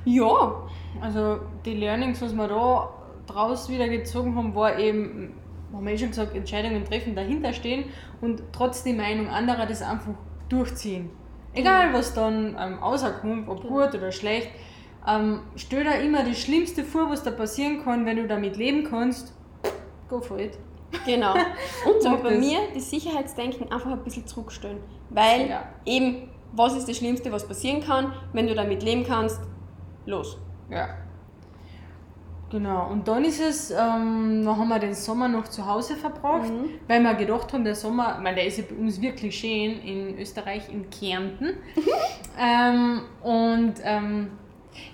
[0.05, 0.63] Ja.
[1.01, 2.89] Also die Learnings, was wir da
[3.27, 5.33] draus wieder gezogen haben, war eben,
[5.73, 7.85] haben wir eh schon gesagt, Entscheidungen treffen, dahinter stehen
[8.21, 10.13] und trotz die Meinung anderer das einfach
[10.47, 11.09] durchziehen.
[11.53, 13.85] Egal was dann ähm, rauskommt, ob genau.
[13.85, 14.49] gut oder schlecht,
[15.07, 18.83] ähm, stell dir immer das Schlimmste vor, was da passieren kann, wenn du damit leben
[18.83, 19.33] kannst,
[20.07, 20.57] go for it.
[21.05, 21.33] Genau.
[21.85, 24.79] Und so bei mir das Sicherheitsdenken einfach ein bisschen zurückstellen.
[25.09, 25.63] Weil ja.
[25.85, 28.13] eben, was ist das Schlimmste, was passieren kann?
[28.33, 29.39] Wenn du damit leben kannst,
[30.05, 30.37] los.
[30.69, 30.89] Ja.
[32.49, 36.49] Genau, und dann ist es, ähm, dann haben wir den Sommer noch zu Hause verbracht,
[36.49, 36.69] mhm.
[36.87, 39.79] weil wir gedacht haben, der Sommer, ich meine, der ist ja bei uns wirklich schön
[39.81, 41.57] in Österreich, in Kärnten.
[42.39, 44.31] ähm, und ähm,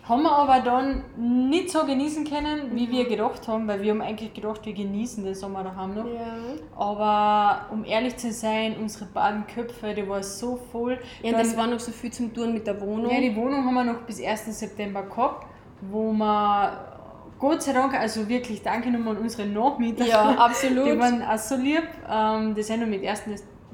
[0.07, 2.91] haben wir aber dann nicht so genießen können, wie mhm.
[2.91, 6.05] wir gedacht haben, weil wir haben eigentlich gedacht, wir genießen den Sommer daheim noch.
[6.05, 6.37] Ja.
[6.75, 10.99] Aber um ehrlich zu sein, unsere beiden Köpfe, die war so voll.
[11.21, 13.11] Ja, dann, das war noch so viel zum Tun mit der Wohnung.
[13.11, 14.57] Ja, die Wohnung haben wir noch bis 1.
[14.57, 15.45] September gehabt,
[15.81, 16.95] wo wir
[17.37, 20.05] Gott sei Dank, also wirklich danke nochmal an unsere Nachmieter.
[20.05, 20.87] Ja, absolut.
[20.87, 21.83] Die waren auch so lieb.
[22.09, 23.23] Ähm, die sind noch mit 1.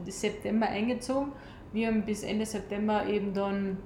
[0.08, 1.32] September eingezogen.
[1.74, 3.78] Wir haben bis Ende September eben dann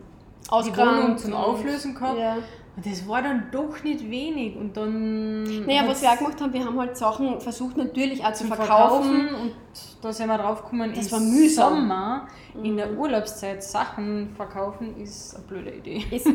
[0.48, 2.20] die Wohnung zum Auflösen gehabt.
[2.20, 2.38] Ja.
[2.76, 4.56] Und das war dann doch nicht wenig.
[4.58, 5.66] Und dann.
[5.66, 9.28] Naja, was wir auch gemacht haben, wir haben halt Sachen versucht natürlich auch zu verkaufen.
[9.28, 9.36] verkaufen.
[9.36, 9.54] Und
[10.02, 11.74] da sind wir drauf gekommen, das war mühsam.
[11.74, 12.28] Sommer
[12.64, 13.00] in der mhm.
[13.00, 16.04] Urlaubszeit Sachen verkaufen ist eine blöde Idee.
[16.12, 16.28] Ist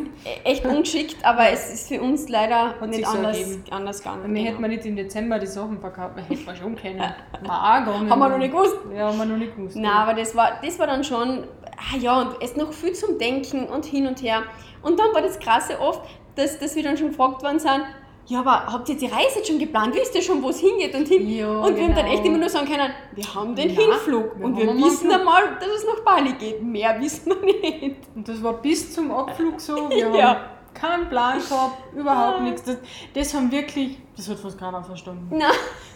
[0.44, 4.22] echt ungeschickt, aber es ist für uns leider Hat nicht anders, so anders gegangen.
[4.22, 4.50] Wir genau.
[4.50, 7.02] hätten wir nicht im Dezember die Sachen verkauft, wir hätten wir schon können.
[7.48, 8.76] Haben wir noch nicht gewusst.
[8.94, 9.76] Ja, haben wir noch nicht gewusst.
[9.76, 11.44] Nein, aber das war, das war dann schon,
[11.80, 14.42] ah ja, und es noch viel zum Denken und hin und her.
[14.82, 16.02] Und dann war das Krasse oft,
[16.36, 17.82] dass, dass wir dann schon gefragt worden sind,
[18.26, 19.92] ja, aber habt ihr die Reise jetzt schon geplant?
[19.94, 21.28] Wisst ihr schon, wo es hingeht und hin?
[21.28, 22.16] Ja, und wir haben dann genau.
[22.16, 25.56] echt immer nur sagen können, wir haben den Ja, Hinflug wir und wir wissen einmal,
[25.58, 26.62] dass es nach Bali geht.
[26.62, 27.96] Mehr wissen wir nicht.
[28.14, 29.90] Und das war bis zum Abflug so.
[29.90, 30.28] Wir Ja.
[30.28, 30.40] haben
[30.74, 32.42] keinen Plan gehabt, überhaupt Ah.
[32.42, 32.62] nichts.
[32.62, 32.76] Das,
[33.14, 35.26] das haben wirklich, das hat fast keiner verstanden.
[35.32, 35.50] Na,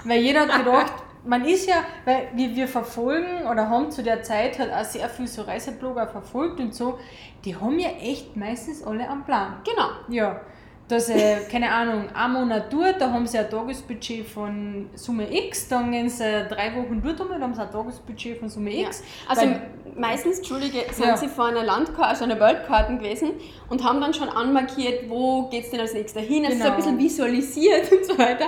[0.05, 0.93] Weil jeder hat gedacht,
[1.27, 5.09] man ist ja, weil wir, wir verfolgen oder haben zu der Zeit halt auch sehr
[5.09, 6.99] viel so Reiseblogger verfolgt und so,
[7.45, 9.57] die haben ja echt meistens alle am Plan.
[9.65, 9.89] genau.
[10.09, 10.41] Ja,
[10.87, 15.69] dass, äh, keine Ahnung, ein Monat dort, da haben sie ein Tagesbudget von Summe X,
[15.69, 18.89] dann gehen sie drei Wochen dort einmal, da haben sie ein Tagesbudget von Summe Ja.
[18.89, 19.03] X.
[19.27, 19.63] Also Weil-
[19.97, 21.17] meistens, Entschuldige, sind Ja.
[21.17, 23.31] sie vor einer Landkarte, also einer Weltkarte gewesen
[23.71, 26.67] und haben dann schon anmarkiert, wo geht es denn als nächster hin, also so ein
[26.71, 26.77] Genau.
[26.77, 28.47] bisschen visualisiert und so weiter.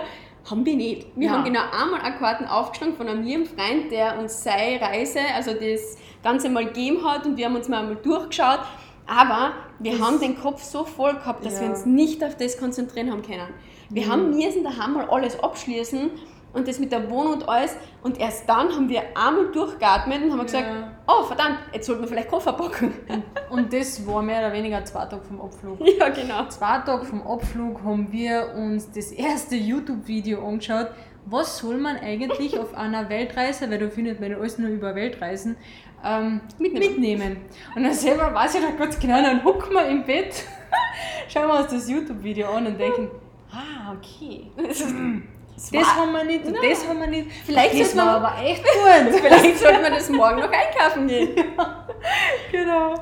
[0.49, 1.07] Haben wir nicht.
[1.17, 1.33] Wir Ja.
[1.35, 5.53] haben genau einmal eine Karten aufgeschlagen von einem lieben Freund, der uns seine Reise, also
[5.53, 8.61] das Ganze mal gegeben hat und wir haben uns mal einmal durchgeschaut.
[9.09, 11.63] Aber wir Das- haben den Kopf so voll gehabt, dass Ja.
[11.63, 13.49] wir uns nicht auf das konzentrieren haben können.
[13.91, 14.11] Wir Mhm.
[14.11, 16.11] haben müssen daheim mal alles abschließen
[16.57, 17.77] und das mit der Wohnung und alles.
[18.03, 20.91] Und erst dann haben wir einmal durchgeatmet und haben gesagt, Ja.
[21.07, 22.93] oh verdammt, jetzt sollten wir vielleicht Koffer packen.
[23.51, 25.79] Und das war mehr oder weniger zwei Tage vom Abflug.
[25.99, 26.47] ja, genau.
[26.49, 30.89] Zwei Tage vom Abflug haben wir uns das erste YouTube-Video angeschaut.
[31.27, 35.57] Was soll man eigentlich auf einer Weltreise, weil da findet man alles nur über Weltreisen,
[36.05, 36.89] ähm, Mitnehmen.
[36.93, 37.37] mitnehmen.
[37.75, 40.45] Und dann selber weiß ich noch ganz genau, dann hocken wir im Bett,
[41.29, 43.11] schauen wir uns das YouTube-Video an und denken,
[43.51, 44.51] ah, okay.
[45.57, 46.63] Das, ist, das haben wir nicht und Nein.
[46.71, 47.29] das haben wir nicht.
[47.45, 49.15] Vielleicht das sollte war man- aber echt gut.
[49.21, 51.35] vielleicht sollten wir das morgen noch einkaufen gehen.
[52.53, 52.95] genau.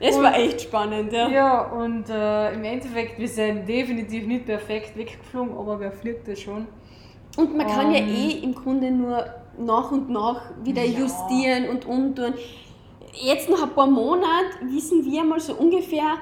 [0.00, 1.28] Das Und- war echt spannend, ja.
[1.28, 6.40] Ja, und äh, im Endeffekt, wir sind definitiv nicht perfekt weggeflogen, aber wer fliegt das
[6.40, 6.66] schon?
[7.36, 8.08] Und man kann ja Ähm.
[8.08, 9.24] eh im Grunde nur
[9.58, 11.00] nach und nach wieder Ja.
[11.00, 12.32] justieren und umtun.
[13.12, 16.14] Jetzt nach ein paar Monaten wissen wir mal so ungefähr,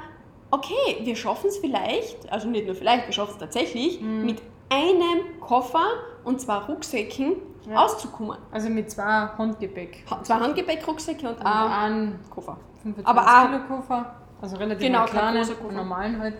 [0.51, 4.25] okay, wir schaffen es vielleicht, also nicht nur vielleicht, wir schaffen es tatsächlich, Mhm.
[4.27, 5.85] mit einem Koffer
[6.25, 7.35] und zwei Rucksäcken
[7.69, 7.77] Ja.
[7.85, 8.39] auszukommen.
[8.53, 10.05] Also mit zwei Handgepäck.
[10.11, 12.57] Ha- Zwei Handgepäckrucksäcke und Und ein einen Koffer.
[12.83, 14.15] 25 Aber auch- Kilo Koffer.
[14.41, 16.35] Also relativ Genau, kleinen, normalen halt.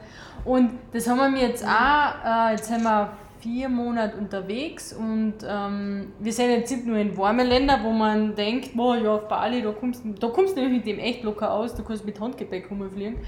[0.45, 3.11] Und das haben wir mir jetzt auch, äh, jetzt sind wir
[3.41, 8.35] vier Monate unterwegs und ähm, wir sind jetzt nicht nur in warme Länder, wo man
[8.37, 11.25] denkt, boah, ja, auf Bali, da kommst, du- da kommst du nämlich mit dem echt
[11.25, 13.19] locker aus, du kannst mit Handgepäck rumfliegen.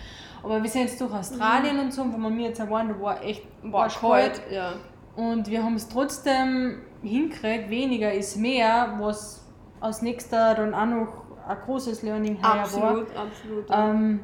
[0.42, 3.00] Aber wir sind jetzt durch Australien und so, wo wir mir jetzt auch waren, da
[3.00, 4.40] war echt War arschkalt.
[4.40, 4.72] kalt, ja.
[5.20, 9.44] Und wir haben es trotzdem hingekriegt, weniger ist mehr, was
[9.80, 11.08] als nächster dann auch noch
[11.48, 12.60] ein großes Learning heuer war.
[12.60, 13.68] Absolut, absolut.
[13.70, 13.90] Ja.
[13.90, 14.20] Ähm,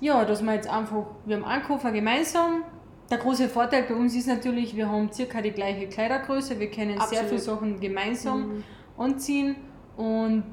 [0.00, 2.62] ja, dass wir jetzt einfach, wir haben einen Koffer gemeinsam.
[3.10, 6.92] Der große Vorteil bei uns ist natürlich, wir haben circa die gleiche Kleidergröße, wir können
[6.94, 7.26] sehr Absolut.
[7.28, 8.64] viele Sachen gemeinsam Mhm.
[8.98, 9.56] anziehen.
[9.96, 10.44] Und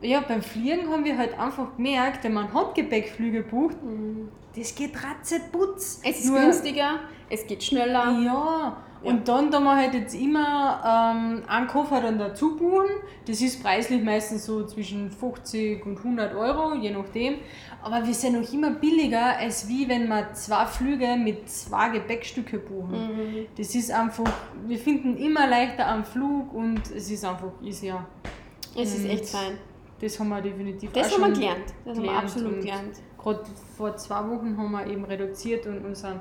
[0.00, 3.76] ja, beim Fliegen haben wir halt einfach gemerkt, wenn man Handgepäckflüge bucht,
[4.56, 6.00] das geht ratzeputz.
[6.04, 8.18] Es ist Nur- günstiger, es geht schneller.
[8.24, 12.88] ja, und dann da wir halt jetzt immer ähm, einen Koffer dann dazu buchen.
[13.26, 17.36] Das ist preislich meistens so zwischen 50 und 100 Euro, je nachdem.
[17.82, 22.58] Aber wir sind noch immer billiger, als wie wenn wir zwei Flüge mit zwei Gepäckstücke
[22.58, 22.92] buchen.
[22.92, 23.46] Mhm.
[23.56, 24.30] Das ist einfach,
[24.66, 28.04] wir finden immer leichter am Flug und es ist einfach easier.
[28.76, 29.58] Es ist Und echt fein.
[30.00, 31.74] Das haben wir definitiv Das haben wir gelernt.
[31.84, 32.96] Das haben wir gelernt absolut gelernt.
[33.18, 33.44] Gerade
[33.76, 36.20] vor zwei Wochen haben wir eben reduziert und unseren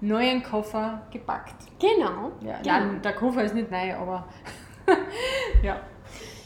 [0.00, 1.54] neuen Koffer gepackt.
[1.78, 2.32] Genau.
[2.40, 2.62] Ja, genau.
[2.64, 4.26] nein, der Koffer ist nicht neu, aber
[5.62, 5.76] ja.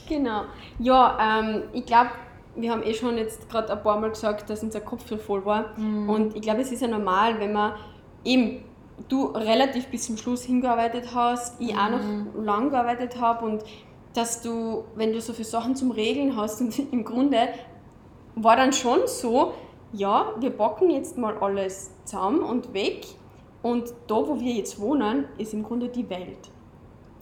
[0.08, 0.44] Genau.
[0.78, 2.10] Ja, ähm, ich glaube,
[2.56, 5.44] wir haben eh schon jetzt gerade ein paar Mal gesagt, dass unser Kopf so voll
[5.44, 5.76] war.
[5.78, 6.08] Mhm.
[6.08, 7.72] Und ich glaube, es ist ja normal, wenn man
[8.24, 8.64] eben
[9.08, 12.26] du relativ bis zum Schluss hingearbeitet hast, ich auch Mhm.
[12.34, 13.64] noch lang gearbeitet habe und
[14.14, 17.48] dass du, wenn du so viele Sachen zum Regeln hast und im Grunde
[18.34, 19.54] war dann schon so,
[19.92, 23.06] ja, wir packen jetzt mal alles zusammen und weg
[23.62, 26.50] und da, wo wir jetzt wohnen, ist im Grunde die Welt.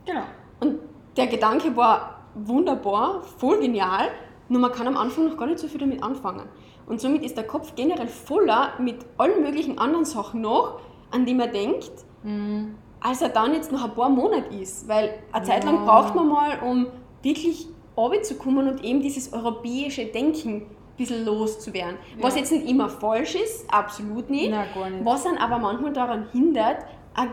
[0.06, 0.22] Genau.
[0.60, 0.78] Und
[1.16, 4.08] der Gedanke war wunderbar, voll genial,
[4.48, 6.48] nur man kann am Anfang noch gar nicht so viel damit anfangen.
[6.86, 11.34] Und somit ist der Kopf generell voller mit allen möglichen anderen Sachen noch, an die
[11.34, 11.90] man denkt,
[12.22, 12.74] Mhm.
[13.00, 14.86] als er dann jetzt noch ein paar Monate ist.
[14.88, 15.84] Weil eine Zeit lang Ja.
[15.84, 16.86] braucht man mal, um
[17.22, 20.66] wirklich runterzukommen und eben dieses europäische Denken
[21.00, 21.96] bisschen loszuwerden.
[22.20, 22.40] Was Ja.
[22.40, 24.50] jetzt nicht immer falsch ist, absolut nicht.
[24.50, 25.04] Nein, gar nicht.
[25.04, 26.78] Was dann aber manchmal daran hindert,
[27.14, 27.30] ein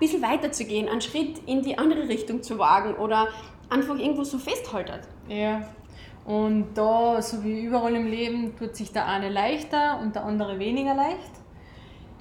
[0.00, 3.28] bisschen weiter zu gehen, einen Schritt in die andere Richtung zu wagen oder
[3.70, 5.00] einfach irgendwo so festhaltet.
[5.28, 5.62] Ja.
[6.24, 10.58] Und da, so wie überall im Leben, tut sich der eine leichter und der andere
[10.58, 11.30] weniger leicht.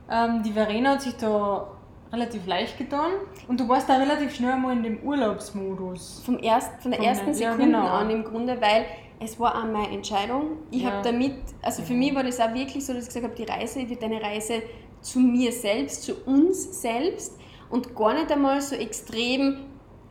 [0.09, 1.67] Ähm, die Verena hat sich da
[2.13, 3.11] relativ leicht getan
[3.47, 6.21] und du warst da relativ schnell mal in dem Urlaubsmodus.
[6.23, 7.87] Vom erst, von der Von ersten der- ja, Sekunde genau.
[7.87, 8.85] an im Grunde, weil
[9.19, 10.57] es war auch meine Entscheidung.
[10.71, 10.91] Ich Ja.
[10.91, 13.43] habe damit, also für mich war das auch wirklich so, dass ich gesagt habe, die
[13.49, 14.61] Reise wird eine Reise
[15.01, 17.37] zu mir selbst, zu uns selbst.
[17.69, 19.57] und gar nicht einmal so extrem,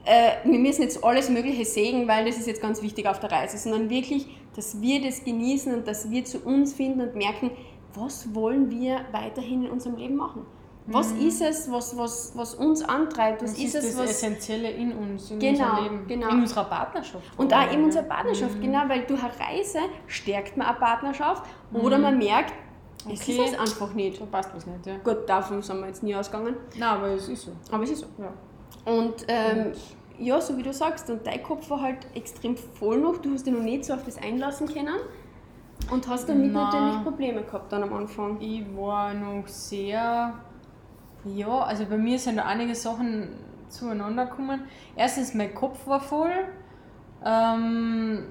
[0.04, 3.30] äh, wir müssen jetzt alles Mögliche sägen, weil das ist jetzt ganz wichtig auf der
[3.30, 7.52] Reise, sondern wirklich, dass wir das genießen und dass wir zu uns finden und merken,
[7.94, 10.44] was wollen wir weiterhin in unserem Leben machen.
[10.86, 11.28] Was mhm.
[11.28, 13.42] ist es, was, was, was uns antreibt?
[13.42, 16.28] Was, was ist, ist es, das was Essentielle in uns, in genau, unserem Leben, genau.
[16.28, 17.38] in unserer Partnerschaft.
[17.38, 18.62] Und auch in unserer Partnerschaft, mhm.
[18.62, 21.80] genau, weil durch eine Reise stärkt man eine Partnerschaft mhm.
[21.80, 22.52] oder man merkt,
[23.10, 23.32] es okay.
[23.32, 24.18] ist es einfach nicht.
[24.18, 24.96] So passt was nicht, ja.
[24.98, 26.56] Gut, davon sind wir jetzt nie ausgegangen.
[26.76, 27.52] Nein, aber es ist so.
[27.70, 28.32] Aber es ist so, ja.
[28.92, 29.72] Und ähm,
[30.18, 33.46] ja, so wie du sagst, und dein Kopf war halt extrem voll noch, du hast
[33.46, 34.96] dich noch nicht so auf das einlassen können.
[35.90, 36.64] Und hast damit Nein.
[36.64, 38.40] natürlich Probleme gehabt dann am Anfang.
[38.40, 40.32] Ich war noch sehr
[41.24, 43.28] ja, also bei mir sind da einige Sachen
[43.68, 44.62] zueinander gekommen.
[44.96, 46.32] Erstens, mein Kopf war voll.
[47.24, 48.24] Ähm,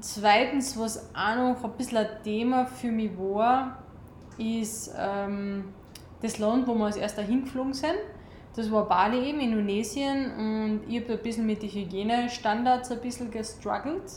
[0.00, 3.78] zweitens, was auch noch ein bisschen ein Thema für mich war,
[4.38, 5.72] ist ähm,
[6.22, 7.96] das Land, wo wir als erster hingeflogen sind.
[8.56, 10.32] Das war Bali eben, Indonesien.
[10.36, 14.10] Und ich habe da ein bisschen mit den Hygienestandards ein bisschen gestruggelt.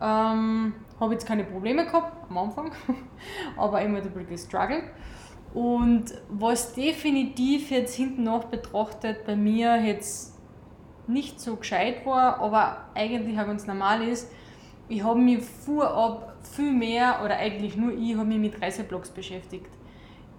[0.00, 2.72] Ähm, habe jetzt keine Probleme gehabt am Anfang,
[3.56, 4.84] aber immer ein bisschen gestruggelt.
[5.54, 10.38] Und was definitiv jetzt hinten noch betrachtet bei mir jetzt
[11.06, 14.30] nicht so gescheit war, aber eigentlich auch ganz normal ist,
[14.88, 19.70] ich habe mich vorab viel mehr, oder eigentlich nur ich, habe mich mit Reiseblogs beschäftigt.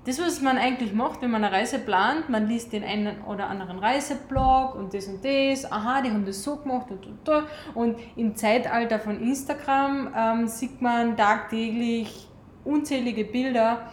[0.05, 3.47] Das, was man eigentlich macht, wenn man eine Reise plant, man liest den einen oder
[3.47, 7.45] anderen Reiseblog und das und das, aha, die haben das so gemacht und und und.
[7.73, 12.27] Und im Zeitalter von Instagram ähm, sieht man tagtäglich
[12.65, 13.91] unzählige Bilder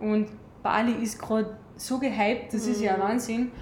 [0.00, 0.28] und
[0.68, 2.72] Bali ist gerade so gehypt, das mhm.
[2.72, 3.04] ist ja ein mhm.
[3.04, 3.52] Wahnsinn.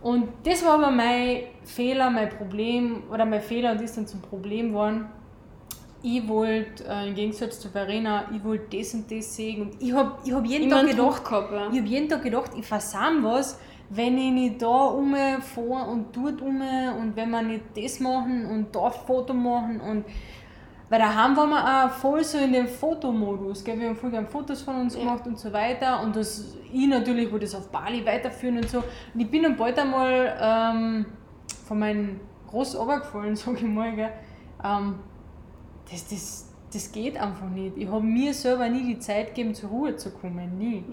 [0.00, 4.22] Und das war aber mein Fehler, mein Problem, oder mein Fehler und ist dann zum
[4.22, 5.06] Problem geworden.
[6.02, 9.62] Ich wollte, äh, im Gegensatz zu Verena, ich wollte das und das sehen.
[9.62, 11.68] Und ich habe ich hab jeden, Tag gedacht, gehabt, ja.
[11.70, 13.58] ich hab jeden Tag gedacht, ich versam was,
[13.90, 16.60] wenn ich nicht da umfahre und dort um
[17.00, 20.04] und wenn wir nicht das machen und da Foto machen und
[20.88, 23.64] weil daheim waren wir auch voll so in dem Fotomodus.
[23.64, 23.78] Gell?
[23.78, 25.00] Wir haben voll gerne Fotos von uns ja.
[25.00, 26.00] gemacht und so weiter.
[26.02, 28.78] Und das, ich natürlich wollte das auf Bali weiterführen und so.
[28.78, 31.06] Und ich bin dann bald einmal ähm,
[31.66, 33.94] von meinem Groß runtergefallen, sage ich mal.
[33.96, 34.12] Gell?
[34.62, 35.00] Ähm,
[35.90, 37.76] das, das, das geht einfach nicht.
[37.76, 40.58] Ich habe mir selber nie die Zeit gegeben, zur Ruhe zu kommen.
[40.58, 40.84] Nie.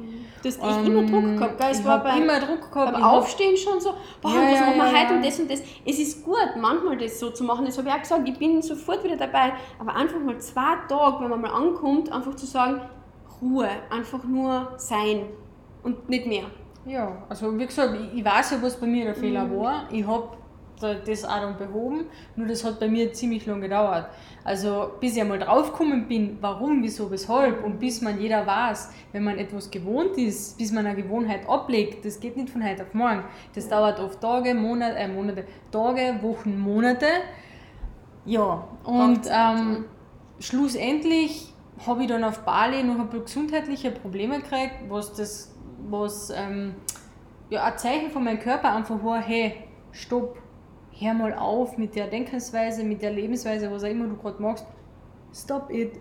[0.41, 1.71] Du hast echt ähm, immer Druck gehabt, gell?
[1.71, 2.93] Es ich beim, immer Druck gehabt.
[2.93, 5.51] Beim Aufstehen schon so, boah, ja, was ja, machen wir ja, heute und das und
[5.51, 5.61] das.
[5.85, 7.65] Es ist gut, manchmal das so zu machen.
[7.65, 9.53] Das habe ich auch gesagt, ich bin sofort wieder dabei.
[9.77, 12.79] Aber einfach mal zwei Tage, wenn man mal ankommt, einfach zu sagen,
[13.41, 15.25] Ruhe, einfach nur sein
[15.83, 16.45] und nicht mehr.
[16.85, 19.59] Ja, also wie gesagt, ich, ich weiß ja, was bei mir der Fehler mhm.
[19.59, 19.87] war.
[19.91, 20.29] Ich habe
[20.79, 22.05] das auch dann behoben,
[22.35, 24.07] nur das hat bei mir ziemlich lange gedauert.
[24.43, 29.23] Also bis ich einmal draufgekommen bin, warum, wieso, weshalb und bis man jeder weiß, wenn
[29.23, 32.93] man etwas gewohnt ist, bis man eine Gewohnheit ablegt, das geht nicht von heute auf
[32.93, 33.23] morgen.
[33.55, 37.07] Das dauert oft Tage, Monate, äh, Monate, Tage, Wochen, Monate.
[38.25, 39.85] Ja, und ähm,
[40.39, 41.53] schlussendlich
[41.85, 45.55] habe ich dann auf Bali noch ein paar gesundheitliche Probleme gekriegt, was das,
[45.89, 46.75] was ähm,
[47.49, 49.55] ja, ein Zeichen von meinem Körper einfach war, hey,
[49.91, 50.37] stopp,
[51.03, 54.65] hör mal auf mit der Denkensweise, mit der Lebensweise, was auch immer du gerade machst.
[55.33, 55.93] Stop it.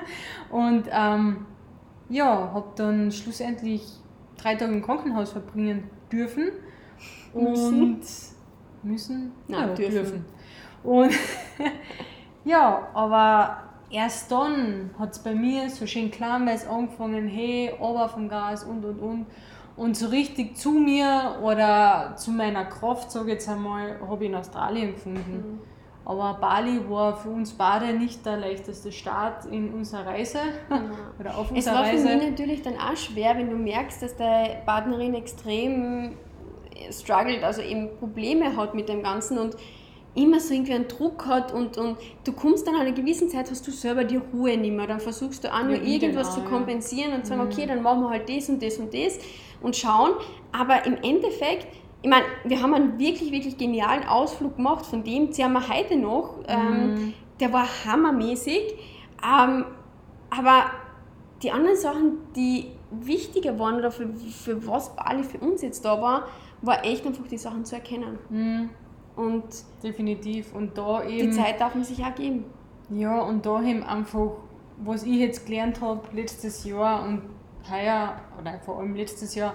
[0.50, 1.46] und ähm,
[2.08, 3.82] ja, habe dann schlussendlich
[4.36, 6.50] drei Tage im Krankenhaus verbringen dürfen.
[7.32, 8.00] Und
[8.82, 9.32] müssen?
[9.48, 9.94] Nein, ja, dürfen.
[9.94, 10.24] dürfen.
[10.82, 11.12] Und
[12.44, 18.28] ja, aber erst dann hat es bei mir so schön kleinweise angefangen, hey, aber vom
[18.28, 19.26] Gas und und und.
[19.76, 24.30] Und so richtig zu mir oder zu meiner Kraft, sage ich jetzt einmal, habe ich
[24.30, 25.60] in Australien gefunden.
[25.60, 25.60] Mhm.
[26.06, 30.38] Aber Bali war für uns beide nicht der leichteste Start in unserer Reise
[30.70, 30.82] ja.
[31.20, 31.96] oder auf unserer Reise.
[31.96, 36.16] Es war für mich natürlich dann auch schwer, wenn du merkst, dass deine Partnerin extrem
[36.92, 39.56] struggelt, also eben Probleme hat mit dem Ganzen und
[40.14, 43.50] immer so irgendwie einen Druck hat und, und du kommst dann an einer gewissen Zeit,
[43.50, 44.86] hast du selber die Ruhe nicht mehr.
[44.86, 47.48] Dann versuchst du auch nur ja, irgendwas genau, zu kompensieren und sagen, mhm.
[47.48, 49.18] okay, dann machen wir halt das und das und das
[49.60, 50.12] und schauen.
[50.52, 51.66] Aber im Endeffekt,
[52.02, 55.96] ich meine, wir haben einen wirklich, wirklich genialen Ausflug gemacht, von dem zehren wir heute
[55.96, 56.38] noch.
[56.46, 57.14] Ähm, mhm.
[57.40, 58.74] der war hammermäßig.
[59.22, 59.64] Ähm,
[60.30, 60.70] aber
[61.42, 66.00] die anderen Sachen, die wichtiger waren oder für, für was Bali für uns jetzt da
[66.00, 66.28] war,
[66.62, 68.18] war echt einfach die Sachen zu erkennen.
[68.28, 68.70] Mhm.
[69.16, 69.44] Und
[69.82, 70.54] definitiv.
[70.54, 71.30] Und da eben.
[71.30, 72.44] Die Zeit darf man sich auch geben.
[72.90, 74.32] Ja, und da eben einfach,
[74.78, 77.22] was ich jetzt gelernt habe letztes Jahr und
[77.70, 79.54] heuer, oder vor allem letztes Jahr,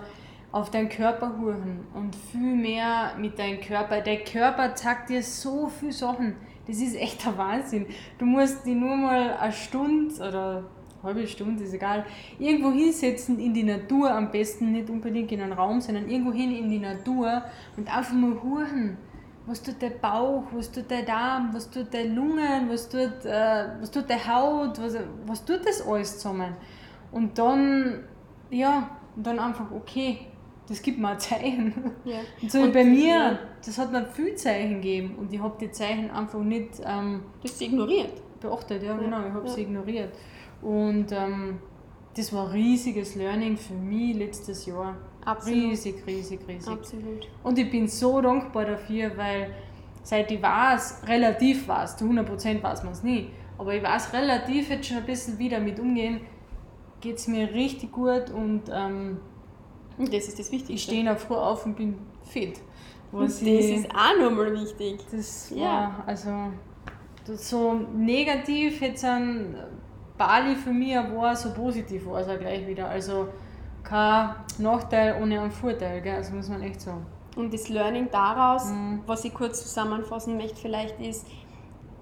[0.52, 4.02] auf deinen Körper hören und viel mehr mit deinem Körper.
[4.02, 6.36] Der Körper zeigt dir so viele Sachen.
[6.68, 7.86] Das ist echt der Wahnsinn.
[8.18, 10.64] Du musst die nur mal eine Stunde oder
[11.04, 12.06] halbe Stunde, ist egal,
[12.40, 16.56] irgendwo hinsetzen in die Natur, am besten nicht unbedingt in einen Raum, sondern irgendwo hin
[16.56, 17.44] in die Natur
[17.78, 18.98] und einfach mal hören,
[19.46, 23.66] was tut der Bauch, was tut der Darm, was tut der Lungen, was tut, äh,
[23.80, 26.56] was tut der Haut, was, was tut das alles zusammen.
[27.12, 28.04] Und dann,
[28.52, 30.20] ja, dann einfach, okay,
[30.68, 31.74] das gibt mir ein Zeichen.
[32.06, 32.20] Ja.
[32.42, 33.40] Und so und bei mir, ja.
[33.66, 36.82] das hat mir viel Zeichen gegeben und ich habe die Zeichen einfach nicht.
[36.86, 38.22] Ähm, du hast sie ignoriert.
[38.40, 38.98] Beachtet, ja, ja.
[38.98, 40.14] genau, ich habe sie ignoriert.
[40.62, 41.60] Und ähm,
[42.16, 44.96] das war ein riesiges Learning für mich letztes Jahr.
[45.26, 45.60] Absolut.
[45.60, 46.72] Riesig, riesig, riesig.
[46.72, 47.28] Absolut.
[47.44, 49.54] Und ich bin so dankbar dafür, weil
[50.04, 54.70] seit ich weiß, relativ weiß, zu 100% weiß man es nie, aber ich weiß relativ
[54.70, 56.22] jetzt schon ein bisschen wieder mit umgehen,
[57.02, 59.20] geht es mir richtig gut und ähm,
[59.98, 60.74] und das ist das Wichtigste.
[60.74, 62.60] Ich stehe auch früh auf und bin fit.
[63.12, 65.00] das ich, ist auch nochmal wichtig.
[65.12, 65.66] Das ja.
[65.66, 66.32] war, also
[67.26, 69.56] so negativ jetzt an
[70.18, 72.88] Bali für mich war, so positiv war es auch gleich wieder.
[72.88, 73.28] Also
[73.84, 76.16] kein Nachteil ohne einen Vorteil, gell?
[76.16, 77.06] also muss man echt sagen.
[77.36, 79.02] Und das Learning daraus, mhm.
[79.06, 81.26] was ich kurz zusammenfassen möchte, vielleicht ist,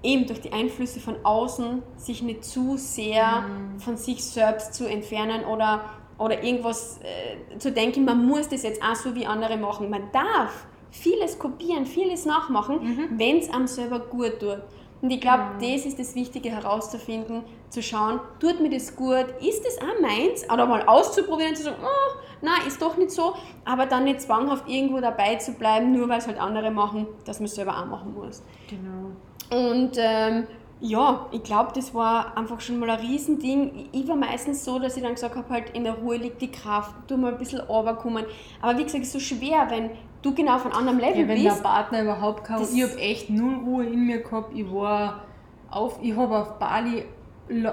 [0.02, 3.80] eben durch die Einflüsse von außen sich nicht zu sehr mhm.
[3.80, 5.84] von sich selbst zu entfernen oder
[6.18, 9.88] oder irgendwas äh, zu denken, man muss das jetzt auch so wie andere machen.
[9.88, 13.18] Man darf vieles kopieren, vieles nachmachen, mhm.
[13.18, 14.58] wenn es einem selber gut tut.
[15.00, 15.60] Und ich glaube, mhm.
[15.60, 20.44] das ist das Wichtige herauszufinden, zu schauen, tut mir das gut, ist das auch meins?
[20.52, 23.34] Oder mal auszuprobieren zu sagen, oh, nein, ist doch nicht so,
[23.64, 27.40] aber dann nicht zwanghaft irgendwo dabei zu bleiben, nur weil es halt andere machen, dass
[27.40, 28.42] man es selber auch machen muss.
[28.68, 29.12] Genau.
[29.50, 30.46] Und ähm,
[30.80, 33.88] ja, ich glaube, das war einfach schon mal ein Riesending.
[33.92, 36.50] Ich war meistens so, dass ich dann gesagt habe, halt in der Ruhe liegt die
[36.50, 38.24] Kraft, du mal ein bisschen runterkommen.
[38.62, 39.90] Aber wie gesagt, es ist so schwer, wenn
[40.22, 41.46] du genau auf einem anderen Level ja, wenn bist.
[41.46, 42.62] Wenn der Partner überhaupt kann.
[42.62, 44.56] Ich habe echt null Ruhe in mir gehabt.
[44.56, 45.24] Ich war
[45.70, 47.04] auf, ich habe auf Bali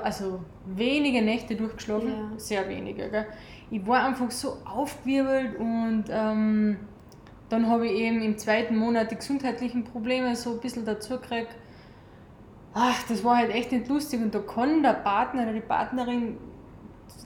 [0.03, 2.39] also wenige Nächte durchgeschlafen, ja.
[2.39, 3.09] sehr wenige.
[3.09, 3.27] Gell?
[3.69, 6.77] Ich war einfach so aufgewirbelt und ähm,
[7.49, 11.55] dann habe ich eben im zweiten Monat die gesundheitlichen Probleme so ein bisschen dazu gekriegt
[12.77, 16.37] ach, das war halt echt nicht lustig und da kann der Partner oder die Partnerin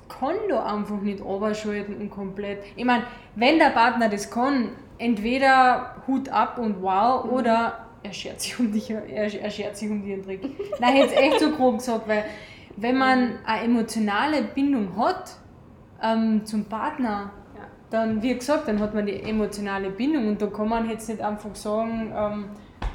[0.07, 2.63] kann da einfach nicht überschalten und komplett.
[2.75, 3.03] Ich meine,
[3.35, 7.31] wenn der Partner das kann, entweder Hut ab und wow mhm.
[7.31, 10.41] oder er schert sich um dich, er, er schert sich um den Trick.
[10.79, 12.23] Nein, es echt so grob gesagt, weil
[12.77, 15.37] wenn man eine emotionale Bindung hat
[16.01, 17.67] ähm, zum Partner, ja.
[17.89, 21.21] dann, wie gesagt, dann hat man die emotionale Bindung und da kann man jetzt nicht
[21.21, 22.45] einfach sagen, ähm,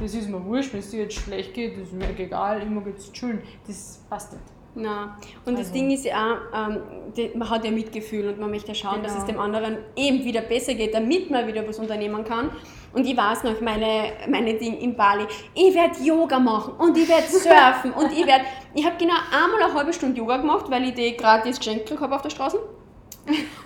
[0.00, 2.80] das ist mir wurscht, wenn es dir jetzt schlecht geht, das ist mir egal, immer
[2.82, 3.40] geht es schön.
[3.66, 4.44] Das passt nicht.
[4.76, 5.08] Nein.
[5.46, 5.62] Und also.
[5.62, 6.80] das Ding ist ja auch, ähm,
[7.16, 9.04] die, man hat ja Mitgefühl und man möchte schauen, genau.
[9.04, 9.38] dass es genau.
[9.38, 12.50] dem anderen eben wieder besser geht, damit man wieder was unternehmen kann.
[12.92, 15.24] Und ich weiß noch, meine, meine Dinge in Bali,
[15.54, 18.44] ich werde Yoga machen und ich werde surfen und ich werde,
[18.74, 22.14] ich habe genau einmal eine halbe Stunde Yoga gemacht, weil ich die gratis geschenkt habe
[22.14, 22.58] auf der Straße.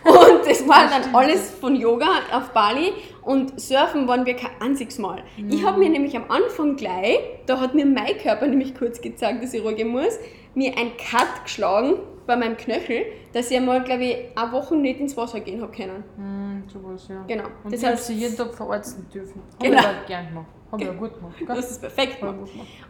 [0.04, 0.12] Und
[0.46, 5.22] das war dann alles von Yoga auf Bali und Surfen waren wir kein einziges Mal.
[5.36, 5.50] Mhm.
[5.50, 9.42] Ich habe mir nämlich am Anfang gleich, da hat mir mein Körper nämlich kurz gezeigt,
[9.42, 10.18] dass ich ruhig muss,
[10.54, 11.94] mir ein Cut geschlagen
[12.26, 15.72] bei meinem Knöchel, dass ich einmal, glaube ich, eine Woche nicht ins Wasser gehen habe
[15.72, 16.04] können.
[16.16, 17.24] Mhm, sowas, ja.
[17.26, 17.44] Genau.
[17.64, 19.42] Und das heißt, sie jeden Tag verarzten dürfen.
[19.58, 19.82] Habe genau.
[20.00, 20.46] ich gern gemacht.
[20.70, 21.36] Habe ich ja gut gemacht.
[21.38, 21.46] Gell?
[21.48, 22.36] Das ist perfekt gemacht.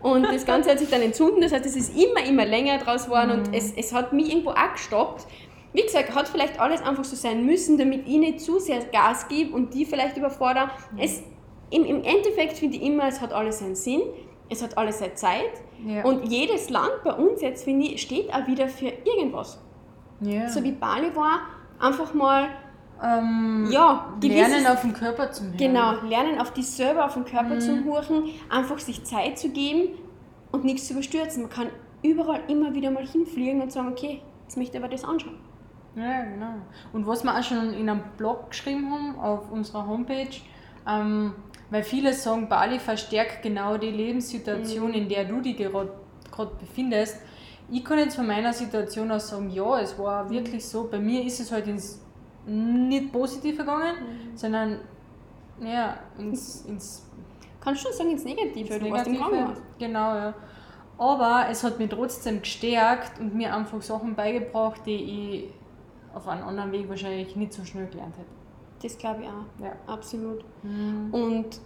[0.03, 3.05] Und das Ganze hat sich dann entzünden, das heißt, es ist immer, immer länger draus
[3.07, 3.39] geworden mhm.
[3.39, 5.27] und es, es hat mich irgendwo auch gestoppt
[5.73, 9.29] wie gesagt, hat vielleicht alles einfach so sein müssen, damit ich nicht zu sehr Gas
[9.29, 10.71] gebe und die vielleicht überfordere.
[10.99, 11.23] Es,
[11.71, 14.03] im, Im Endeffekt finde ich immer, es hat alles seinen Sinn,
[14.49, 15.53] es hat alles seine Zeit
[15.87, 16.05] ja.
[16.05, 19.61] und jedes Land bei uns jetzt, finde ich, steht auch wieder für irgendwas.
[20.21, 20.49] Ja.
[20.49, 21.43] So wie Bali war,
[21.79, 22.49] einfach mal
[23.03, 25.57] ähm, ja, lernen auf den Körper zu hören.
[25.57, 27.61] Genau, lernen auf die selber auf den Körper mhm.
[27.61, 29.91] zu horchen, einfach sich Zeit zu geben
[30.51, 31.45] und nichts zu überstürzen.
[31.45, 31.69] Man kann
[32.03, 35.39] überall immer wieder mal hinfliegen und sagen, okay, jetzt möchte ich aber das anschauen.
[35.97, 36.55] Ja, genau.
[36.93, 40.41] Und was wir auch schon in einem Blog geschrieben haben, auf unserer Homepage,
[40.87, 41.35] ähm,
[41.71, 44.95] weil viele sagen, Bali verstärkt genau die Lebenssituation, mhm.
[44.95, 45.91] in der du dich gerade
[46.59, 47.19] befindest.
[47.71, 50.31] Ich kann jetzt von meiner Situation aus sagen, ja, es war mhm.
[50.31, 50.89] wirklich so.
[50.91, 52.01] Bei mir ist es halt ins
[52.47, 54.37] nicht positiv gegangen, mhm.
[54.37, 54.79] sondern
[55.61, 57.07] ja, ins, ins
[57.61, 59.57] Kannst du schon sagen ins Negative, ins du warst im.
[59.79, 60.35] Genau, ja.
[60.99, 65.60] Aber es hat mich trotzdem gestärkt und mir einfach Sachen beigebracht, die ich
[66.15, 68.31] auf einem anderen Weg wahrscheinlich nicht so schnell gelernt hätte.
[68.83, 69.65] Das glaube ich auch.
[69.65, 69.73] Ja.
[69.87, 70.45] Absolut.
[70.63, 71.13] Mhm.
[71.13, 71.61] Und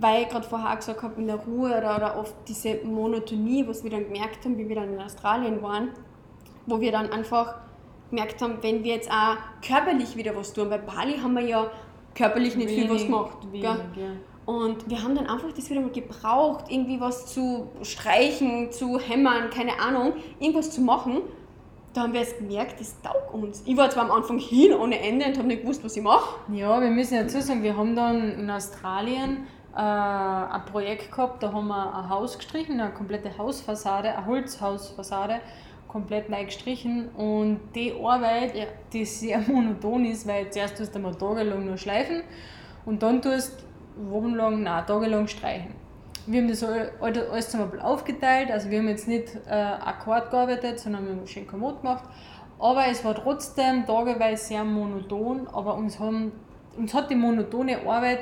[0.00, 3.66] weil ich gerade vorher auch gesagt habe, in der Ruhe oder, oder oft diese Monotonie,
[3.66, 5.90] was wir dann gemerkt haben, wie wir dann in Australien waren,
[6.66, 7.56] wo wir dann einfach
[8.10, 11.70] gemerkt haben, wenn wir jetzt auch körperlich wieder was tun, weil Bali haben wir ja
[12.14, 13.36] körperlich nicht wenig, viel was gemacht.
[13.50, 13.76] Wenig, ja.
[14.46, 19.50] Und wir haben dann einfach das wieder mal gebraucht, irgendwie was zu streichen, zu hämmern,
[19.50, 21.22] keine Ahnung, irgendwas zu machen.
[21.94, 23.62] Da haben wir jetzt gemerkt, das taugt uns.
[23.64, 26.40] Ich war zwar am Anfang hin ohne Ende und habe nicht gewusst, was ich mache.
[26.52, 31.52] Ja, wir müssen dazu sagen, wir haben dann in Australien äh, ein Projekt gehabt, da
[31.52, 35.36] haben wir ein Haus gestrichen, eine komplette Hausfassade, eine Holzhausfassade,
[35.86, 38.64] komplett neu gestrichen und die Arbeit, Ja.
[38.92, 42.22] die sehr monoton ist, weil zuerst tust du mal tagelang nur schleifen
[42.86, 43.64] und dann tust
[43.96, 45.72] du wochenlang, nein, tagelang streichen.
[46.26, 49.50] Wir haben das all- all- alles zum Beispiel aufgeteilt, also wir haben jetzt nicht äh,
[49.52, 52.04] akkord gearbeitet, sondern wir haben schön kommod gemacht,
[52.58, 56.32] aber es war trotzdem tageweise sehr monoton, aber uns, haben,
[56.78, 58.20] uns hat die monotone Arbeit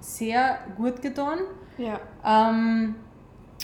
[0.00, 1.38] sehr gut getan.
[1.76, 2.00] Ja.
[2.24, 2.96] Ähm,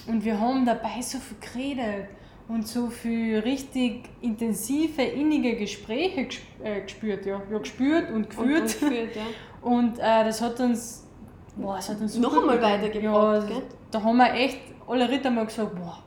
[0.07, 2.09] und wir haben dabei so viel geredet
[2.47, 7.25] und so viel richtig intensive, innige Gespräche ges äh, gespürt.
[7.27, 7.41] Ja.
[7.51, 8.63] ja, gespürt und Und, geführt.
[8.63, 9.23] und geführt, ja.
[9.63, 11.04] Und äh, das hat uns,
[11.57, 13.57] boah, das hat uns Noch einmal weitergebracht, Ja,
[13.91, 15.99] da haben wir echt alle Ritter mal gesagt, boah,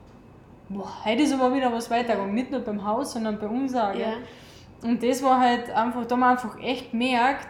[0.68, 2.34] boah, heute ist aber wieder was weitergegangen.
[2.34, 3.94] Nicht nur beim Haus, sondern bei uns auch.
[3.94, 4.14] Ja.
[4.82, 7.48] Und das war halt einfach, da haben wir einfach echt gemerkt,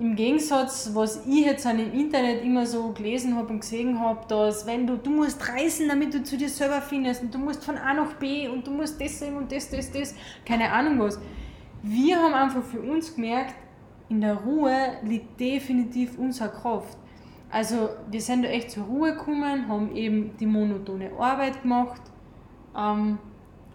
[0.00, 4.26] im Gegensatz, was ich jetzt an im Internet immer so gelesen habe und gesehen habe,
[4.26, 7.64] dass wenn du, du musst reisen, damit du zu dir selber findest und du musst
[7.64, 10.14] von A nach B und du musst das sehen und das, das, das,
[10.44, 11.20] keine Ahnung was.
[11.82, 13.54] Wir haben einfach für uns gemerkt,
[14.08, 14.74] in der Ruhe
[15.04, 16.98] liegt definitiv unsere Kraft.
[17.54, 22.02] Also wir sind da echt zur Ruhe gekommen, haben eben die monotone Arbeit gemacht
[22.76, 23.18] ähm,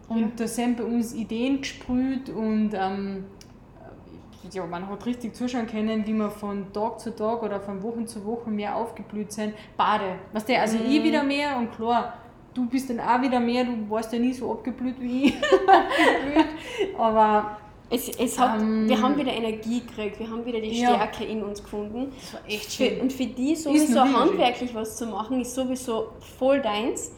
[0.10, 0.28] und Ja.
[0.36, 3.24] da sind bei uns Ideen gesprüht und ähm,
[4.52, 8.04] ja, man hat richtig zuschauen können, wie wir von Tag zu Tag oder von Woche
[8.06, 9.54] zu Woche mehr aufgeblüht sind.
[9.78, 10.16] Bade.
[10.34, 10.86] Weißt du, also Mhm.
[10.90, 12.14] ich wieder mehr und klar,
[12.54, 15.36] du bist dann auch wieder mehr, du warst ja nie so abgeblüht wie ich.
[16.98, 17.58] Aber
[17.92, 20.90] Es, es hat, Ähm, wir haben wieder Energie gekriegt, wir haben wieder die Ja.
[20.94, 22.12] Stärke in uns gefunden.
[22.22, 23.02] das war echt Für, schön.
[23.02, 27.12] und für die sowieso handwerklich was zu machen, ist sowieso voll deins.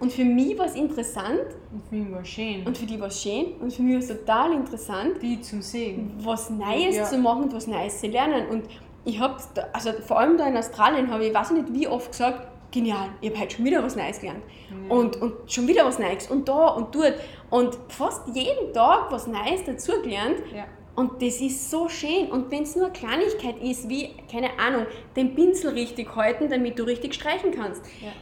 [0.00, 1.40] Und für mich war es interessant
[1.72, 2.62] Und für mich war es schön.
[2.66, 5.60] und für die war es schön und für mich war es total interessant, die zum
[5.62, 6.12] Sehen.
[6.22, 7.04] was Neues Ja.
[7.04, 8.46] zu machen und was Neues zu lernen.
[8.48, 8.64] Und
[9.04, 9.36] ich habe,
[9.72, 13.30] also vor allem da in Australien, habe ich, weiß nicht wie oft gesagt, genial, ich
[13.30, 14.42] habe heute schon wieder was Neues gelernt.
[14.90, 17.14] Und, und schon wieder was Neues und da und dort.
[17.50, 20.36] Und fast jeden Tag was Neues dazugelernt.
[20.54, 20.64] Ja.
[20.94, 22.26] Und das ist so schön.
[22.30, 26.78] Und wenn es nur eine Kleinigkeit ist, wie, keine Ahnung, den Pinsel richtig halten, damit
[26.78, 27.82] du richtig streichen kannst.
[28.02, 28.12] Ja.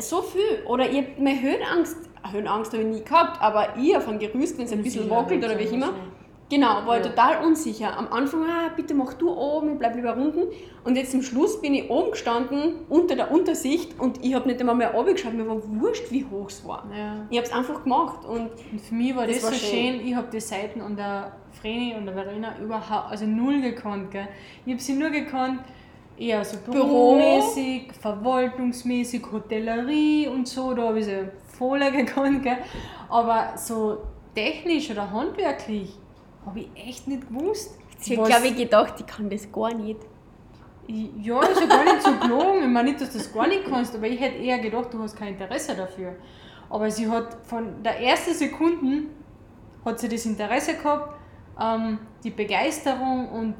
[0.00, 0.64] So viel.
[0.66, 1.96] Oder ihr habt meine Höhenangst,
[2.30, 5.58] Höhenangst habe ich nie gehabt, aber ich ein Gerüst, wenn es ein bisschen wackelt oder
[5.58, 5.94] wie auch immer.
[6.50, 7.10] Genau, war ich Ja.
[7.10, 7.96] total unsicher.
[7.96, 10.42] Am Anfang, ah, bitte mach du oben, ich bleib lieber unten.
[10.84, 14.60] Und jetzt zum Schluss bin ich oben gestanden, unter der Untersicht und ich habe nicht
[14.60, 16.84] einmal mehr runtergeschaut, mir war wurscht, wie hoch es war.
[16.94, 17.16] Ja.
[17.30, 19.94] Ich habe es einfach gemacht und Und für mich war das, Das war so schön.
[20.00, 20.06] schön.
[20.06, 24.10] Ich habe die Seiten und der Vreni und der Verena überhaupt, also null gekannt.
[24.10, 24.28] Gell.
[24.66, 25.60] Ich habe sie nur gekannt,
[26.18, 26.74] eher so Büro.
[26.84, 31.28] büromäßig, verwaltungsmäßig, Hotellerie und so, da habe ich sie
[31.58, 32.42] voll gekannt.
[32.42, 32.58] Gell.
[33.08, 33.98] Aber so
[34.34, 35.96] technisch oder handwerklich
[36.46, 37.78] habe ich echt nicht gewusst.
[38.04, 40.00] ich was- glaube ich gedacht, ich kann das gar nicht.
[40.86, 42.62] Ich- Ja, ist ja gar nicht so gelogen.
[42.64, 45.00] Ich meine nicht, dass du das gar nicht kannst, aber ich hätte eher gedacht, du
[45.02, 46.14] hast kein Interesse dafür.
[46.68, 49.04] Aber sie hat von der ersten Sekunde
[49.84, 51.14] hat sie das Interesse gehabt,
[51.60, 53.54] ähm, die Begeisterung und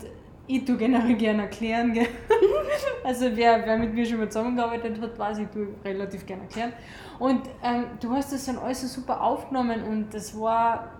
[0.46, 1.92] ich tue generell gerne erklären.
[1.92, 2.06] Gell?
[3.04, 6.72] Also wer, wer mit mir schon mal zusammengearbeitet hat, weiß ich, tue relativ gerne erklären.
[7.18, 10.90] Und ähm, du hast das dann alles so super aufgenommen und das war,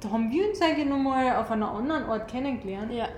[0.00, 2.92] da haben wir uns eigentlich nochmal auf einer anderen Art kennengelernt.
[2.92, 3.08] Ja,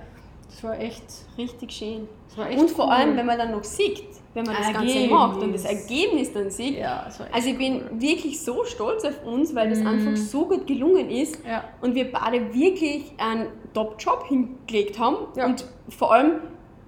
[0.49, 1.03] Das war echt,
[1.37, 2.07] richtig schön.
[2.49, 2.91] echt Und vor cool.
[2.91, 4.03] allem, wenn man dann noch sieht,
[4.33, 5.11] wenn man das Ganze Ergebnis.
[5.11, 6.77] macht und das Ergebnis dann sieht.
[6.77, 9.87] Ja, Also ich bin wirklich so stolz auf uns, weil das Mhm.
[9.87, 11.63] einfach so gut gelungen ist Ja.
[11.81, 15.45] und wir beide wirklich einen Top-Job hingelegt haben Ja.
[15.45, 16.41] und vor allem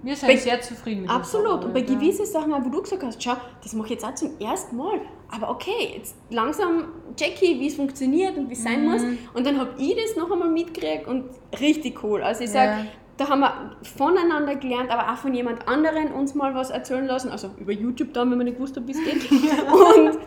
[0.04, 3.02] Wir sind Bei- sehr zufrieden mit absolut und bei Arbeit, gewissen Sachen, wo du gesagt
[3.02, 5.00] hast, schau, das mache ich jetzt auch zum ersten Mal,
[5.30, 6.86] aber okay, jetzt langsam
[7.18, 8.90] Jackie, wie es funktioniert und wie es sein Mhm.
[8.90, 9.02] muss
[9.34, 11.24] und dann habe ich das noch einmal mitgekriegt und
[11.58, 12.22] richtig cool.
[12.22, 12.86] Also ich sage, Ja.
[13.16, 17.30] da haben wir voneinander gelernt, aber auch von jemand anderen uns mal was erzählen lassen,
[17.30, 19.30] also über YouTube dann, wenn man nicht gewusst hat, wie es geht.
[19.72, 20.18] und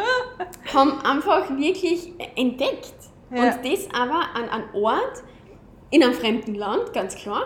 [0.74, 2.94] haben einfach wirklich entdeckt.
[3.30, 3.44] Ja.
[3.44, 5.24] Und das aber an einem Ort,
[5.92, 7.44] in einem fremden Land, ganz klar.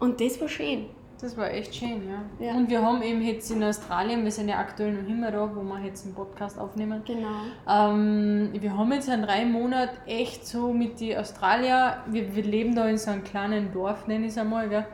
[0.00, 0.86] Und das war schön.
[1.20, 2.46] Das war echt schön, ja.
[2.46, 2.54] Ja.
[2.54, 5.62] Und wir haben eben jetzt in Australien, wir sind ja aktuell noch immer da, wo
[5.62, 7.02] wir jetzt einen Podcast aufnehmen.
[7.04, 7.28] Genau.
[7.68, 12.74] Ähm, wir haben jetzt in drei Monaten echt so mit den Australier, wir, wir leben
[12.74, 14.86] da in so einem kleinen Dorf, nenne ich es einmal, gell?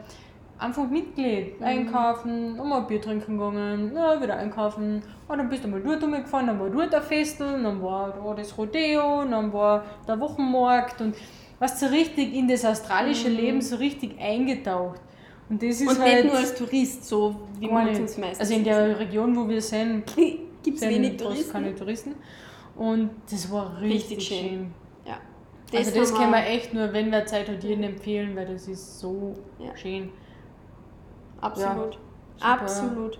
[0.59, 1.61] einfach Mitglied.
[1.63, 5.03] Einkaufen, nochmal ein Bier trinken gegangen, ja, wieder einkaufen.
[5.29, 8.35] Und dann bist du mal dort rumgefahren, dann war dort ein Festel, dann war da
[8.35, 11.17] das Rodeo, dann war der Wochenmarkt und
[11.59, 15.01] was so richtig in das australische Leben so richtig eingetaucht.
[15.51, 18.01] Und das ist Und halt nicht nur als Tourist, so wie man nicht.
[18.01, 20.05] uns meistens Also in der Region, wo wir sind,
[20.63, 21.53] gibt es wenig Touristen.
[21.53, 22.15] keine Touristen.
[22.77, 24.49] Und das war richtig, Richtig schön.
[24.49, 24.75] schön.
[25.07, 25.79] Ja.
[25.79, 28.99] also das kann man echt nur, wenn wer Zeit hat, jedem empfehlen, weil das ist
[29.01, 29.77] so Ja.
[29.77, 30.11] schön.
[31.41, 31.95] Absolut.
[31.95, 32.47] super.
[32.47, 33.19] Absolut.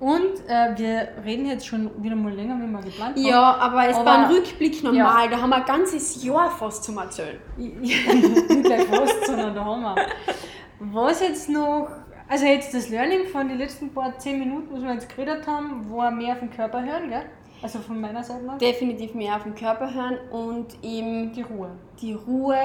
[0.00, 3.24] Und äh, wir reden jetzt schon wieder mal länger, wie wir geplant haben.
[3.26, 5.28] Ja, aber es Aber- war ein Rückblick normal.
[5.28, 7.38] Da haben wir ein ganzes Jahr fast zum Erzählen.
[7.56, 8.06] nicht
[8.64, 9.96] gleich fast, sondern da haben wir.
[10.80, 11.88] Was jetzt noch,
[12.28, 15.90] also jetzt das Learning von den letzten paar zehn Minuten, was wir jetzt geredet haben,
[15.90, 17.24] war mehr auf den Körper hören, gell?
[17.60, 18.58] Also von meiner Seite noch.
[18.58, 21.70] Definitiv mehr auf den Körper hören und eben Die Ruhe.
[22.00, 22.56] die Ruhe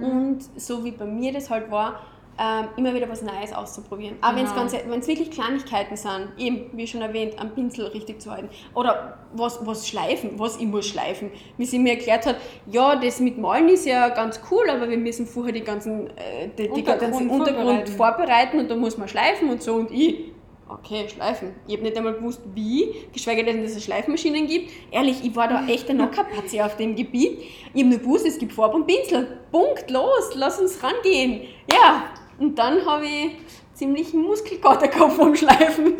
[0.00, 2.00] und so wie bei mir das halt war,
[2.38, 4.16] ähm, immer wieder was Neues auszuprobieren.
[4.20, 4.56] Aber Genau.
[4.88, 9.18] wenn es wirklich Kleinigkeiten sind, eben wie schon erwähnt, am Pinsel richtig zu halten oder
[9.32, 11.30] was, was schleifen, was ich muss schleifen.
[11.56, 12.36] Wie sie mir erklärt hat,
[12.70, 16.48] ja, das mit Malen ist ja ganz cool, aber wir müssen vorher die ganzen, äh,
[16.56, 17.92] die, die Untergrund ganzen Untergrund vorbereiten.
[17.92, 20.32] vorbereiten und da muss man schleifen und so und ich.
[20.68, 21.54] Okay, schleifen.
[21.68, 24.72] Ich habe nicht einmal gewusst, wie, geschweige denn, dass es Schleifmaschinen gibt.
[24.90, 27.38] Ehrlich, ich war da echt ein Nockerpatze auf dem Gebiet.
[27.72, 29.38] Ich habe nur gewusst, es gibt Farbe und Pinsel.
[29.52, 31.42] Punkt, los, lass uns rangehen.
[31.72, 32.06] Ja,
[32.38, 33.36] und dann habe ich
[33.74, 35.94] ziemlich Muskelkater gehabt vom Schleifen.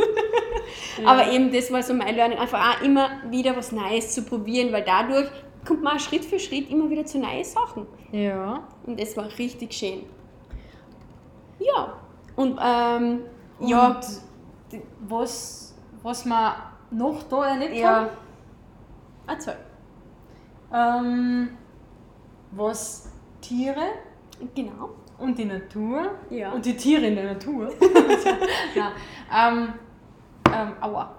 [1.05, 4.72] Aber eben, das war so mein Learning, einfach auch immer wieder was Neues zu probieren,
[4.72, 5.28] weil dadurch
[5.66, 7.87] kommt man Schritt für Schritt immer wieder zu neuen Sachen.
[8.12, 8.66] Ja.
[8.87, 10.05] Und das war richtig schön.
[11.59, 11.95] Ja,
[12.37, 13.20] und ähm,
[13.61, 14.07] ja, Und
[14.72, 16.55] die- was, was wir
[16.91, 18.09] noch da erlebt ja.
[19.26, 19.57] Erzähl.
[20.70, 21.49] haben, ähm,
[22.53, 23.11] was
[23.41, 23.80] Tiere
[24.55, 24.91] Genau.
[25.19, 26.53] Und die Natur Ja.
[26.53, 27.69] und die Tiere in der Natur.
[28.75, 28.93] Nein,
[29.35, 29.73] ähm,
[30.53, 31.14] ähm, aua.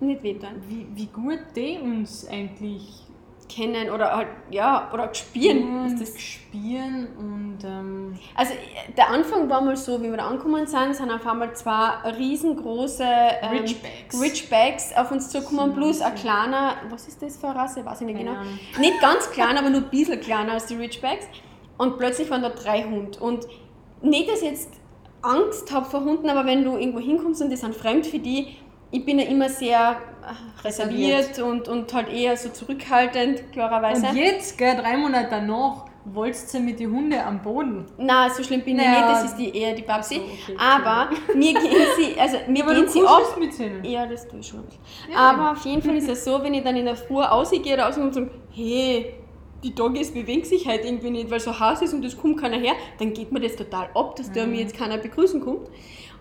[0.00, 0.50] Nicht wehtun.
[0.68, 3.04] Wie, wie gut die uns eigentlich
[3.48, 5.80] Kennen oder halt, ja, oder spüren.
[5.86, 8.52] und Ist das spielen und ähm, Also
[8.94, 13.02] der Anfang war mal so, wie wir da angekommen sind, sind auf einmal zwei riesengroße
[13.04, 14.20] ähm, Ridgebacks.
[14.20, 18.06] Ridgebacks auf uns zugekommen, plus ein kleiner, was ist das für eine Rasse, weiß ich
[18.08, 18.34] nicht genau.
[18.78, 21.26] Nicht ganz klein, aber nur ein bisschen kleiner als die Ridgebacks.
[21.78, 23.18] Und plötzlich waren da drei Hunde.
[23.20, 23.46] Und
[24.02, 24.70] nicht, dass ich jetzt
[25.22, 28.56] Angst habe vor Hunden, aber wenn du irgendwo hinkommst und die sind fremd für die,
[28.90, 34.06] ich bin ja immer sehr äh, reserviert und, und halt eher so zurückhaltend, klarerweise.
[34.06, 37.84] Und jetzt, gell, drei Monate danach, wolltest du mit den Hunden am Boden.
[37.98, 39.00] Nein, so schlimm bin ich Naja.
[39.00, 40.14] nicht, das ist die, eher die Babsi.
[40.14, 43.36] So, okay, aber mir gehen sie, also mir Aber gehen du sie ab.
[43.38, 43.84] mit denen.
[43.84, 44.64] Ja, das tue ich schon.
[45.12, 45.18] Ja.
[45.18, 47.86] Aber auf jeden Fall ist es so, wenn ich dann in der Früh rausgehe oder
[47.86, 49.14] rausgehe und sage, hey,
[49.64, 52.58] die Doggies bewegen sich halt irgendwie nicht, weil so heiß ist und es kommt keiner
[52.58, 54.52] her, dann geht mir das total ab, dass da Mhm.
[54.52, 55.68] mir jetzt keiner begrüßen kommt.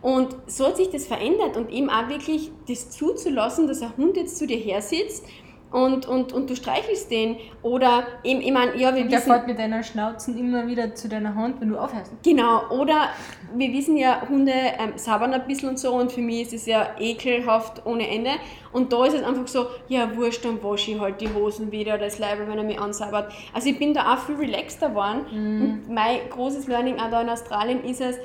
[0.01, 4.15] Und so hat sich das verändert und eben auch wirklich das zuzulassen, dass ein Hund
[4.15, 5.25] jetzt zu dir her sitzt
[5.71, 7.37] und, und, und du streichelst den.
[7.61, 9.31] Oder eben, ich meine, ja, wir Und der wissen...
[9.31, 12.11] fährt mit deiner Schnauzen immer wieder zu deiner Hand, wenn du aufhörst.
[12.23, 13.09] Genau, oder
[13.55, 16.65] wir wissen ja, Hunde ähm, sabbern ein bisschen und so und für mich ist es
[16.67, 18.31] ja ekelhaft ohne Ende.
[18.71, 21.97] Und da ist es einfach so, ja wurscht, dann wasche ich halt die Hosen wieder,
[21.97, 23.33] das Leiber, wenn er mich ansabbert.
[23.53, 27.29] Also ich bin da auch viel relaxter geworden und mein großes Learning auch da in
[27.29, 28.17] Australien ist es,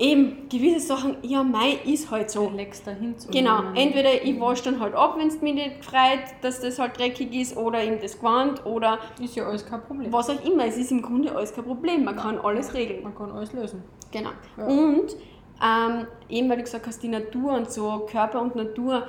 [0.00, 2.46] eben gewisse Sachen, ja mei ist halt so.
[2.46, 6.24] Relax dahin zu Genau, entweder ich wasche dann halt ab, wenn es mich nicht freut,
[6.40, 10.12] dass das halt dreckig ist oder eben das Gewand oder Ist ja alles kein Problem.
[10.12, 10.64] was auch immer.
[10.66, 13.02] Es ist im Grunde alles kein Problem, man kann alles regeln.
[13.02, 13.84] Man kann alles lösen.
[14.10, 14.30] Genau.
[14.56, 14.64] Ja.
[14.66, 15.14] Und
[15.62, 19.06] ähm, eben weil du gesagt hast, die Natur und so, Körper und Natur.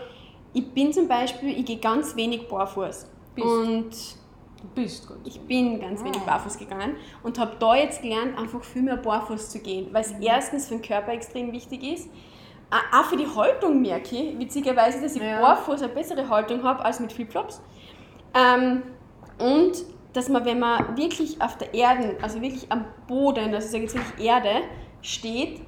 [0.54, 3.10] Ich bin zum Beispiel, ich gehe ganz wenig barfuß.
[3.34, 3.48] Bist.
[3.48, 3.90] Und
[4.62, 5.18] Du bist gut.
[5.24, 6.32] ich bin ganz wenig Ah.
[6.38, 10.12] barfuß gegangen und habe da jetzt gelernt, einfach viel mehr barfuß zu gehen, weil es
[10.22, 12.10] erstens für den Körper extrem wichtig ist.
[12.94, 15.42] Auch für die Haltung merke ich, witzigerweise, dass ich Ja.
[15.42, 17.62] barfuß eine bessere Haltung habe als mit Flipflops.
[18.34, 18.84] Ähm,
[19.40, 19.74] und
[20.14, 23.84] dass man, wenn man wirklich auf der Erde, also wirklich am Boden, also ich sage
[23.84, 24.50] jetzt wirklich Erde,
[25.02, 25.62] steht,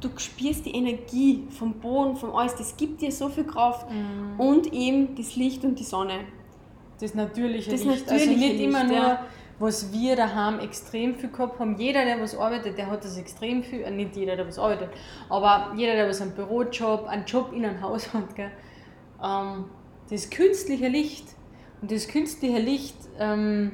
[0.00, 3.86] du spürst die Energie vom Boden, vom alles, das gibt dir so viel Kraft.
[3.90, 4.38] Mhm.
[4.40, 6.20] Und eben das Licht und die Sonne.
[7.02, 8.06] Das natürliche Das Licht.
[8.06, 9.26] natürliche also nicht immer Licht, nur, ja.
[9.58, 11.76] was wir daheim extrem viel gehabt haben.
[11.76, 13.80] Jeder, der was arbeitet, der hat das extrem viel.
[13.80, 14.90] Äh, nicht jeder, der was arbeitet,
[15.28, 18.36] aber jeder, der was einen Bürojob, einen Job in einem Haus hat.
[18.36, 18.52] Gell?
[19.20, 19.64] Ähm,
[20.10, 21.26] das künstliche Licht.
[21.80, 23.72] Und das künstliche Licht, ähm,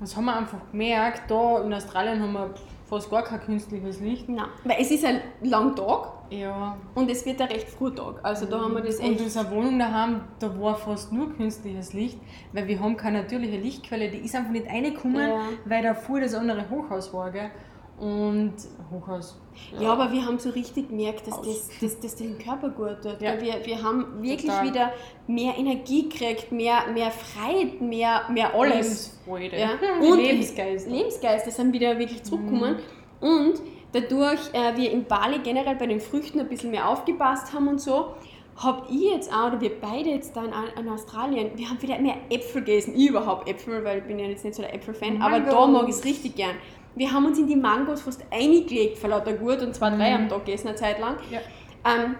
[0.00, 1.30] das haben wir einfach gemerkt.
[1.30, 2.52] Da in Australien haben wir
[2.88, 4.28] fast gar kein künstliches Licht.
[4.28, 8.20] Nein, weil es ist ein langer Tag Ja, und es wird ein recht früh Tag.
[8.22, 9.20] Also da haben wir das Und echt.
[9.22, 12.18] unsere Wohnung daheim, da war fast nur künstliches Licht,
[12.52, 15.40] weil wir haben keine natürliche Lichtquelle, die ist einfach nicht reingekommen, Ja.
[15.64, 17.50] weil davor das andere Hochhaus war, gell?
[17.98, 18.54] Und
[18.92, 19.40] Hochhaus.
[19.80, 23.20] Ja, aber wir haben so richtig gemerkt, dass das, das, das den Körper gut tut.
[23.20, 23.40] Ja.
[23.40, 24.66] Wir, wir haben wirklich Total.
[24.68, 24.92] wieder
[25.26, 29.18] mehr Energie gekriegt, mehr, mehr Freiheit, mehr, mehr alles.
[29.26, 29.58] Lebensfreude.
[29.58, 29.70] Ja.
[30.00, 30.88] Und Und Lebensgeist.
[30.88, 32.76] Lebensgeister sind wieder wirklich zurückgekommen.
[33.20, 33.54] Und
[33.92, 37.80] dadurch äh, wir in Bali generell bei den Früchten ein bisschen mehr aufgepasst haben und
[37.80, 38.14] so,
[38.56, 41.98] habe ich jetzt auch, oder wir beide jetzt da in, in, Australien, wir haben wieder
[42.00, 42.94] mehr Äpfel gegessen.
[42.96, 45.84] Ich überhaupt Äpfel, weil ich bin ja jetzt nicht so der Äpfelfan, aber da mag
[45.88, 46.56] ich es richtig gern.
[46.96, 50.24] Wir haben uns in die Mangos fast eingelegt vor lauter Gut und zwar drei mhm.
[50.24, 51.16] am Tag gegessen eine Zeit lang.
[51.30, 51.38] Ja.
[51.84, 52.16] Ähm,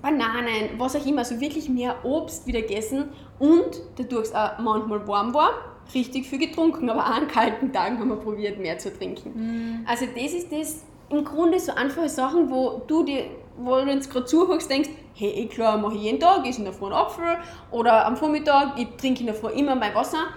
[0.00, 3.08] Bananen, was auch immer, also wirklich mehr Obst wieder gegessen
[3.38, 5.50] und dadurch es auch manchmal warm war,
[5.94, 9.32] richtig viel getrunken, aber auch an kalten Tagen haben wir probiert, mehr zu trinken.
[9.34, 9.86] Mhm.
[9.86, 13.24] Also das ist das, im Grunde so einfache Sachen, wo du dir,
[13.58, 16.64] wo du jetzt gerade zuhörst, denkst, hey, eh klar, mache ich jeden Tag, ich in
[16.64, 17.36] der Früh einen Apfel
[17.70, 20.28] oder am Vormittag, ich trinke in der Früh immer mein Wasser.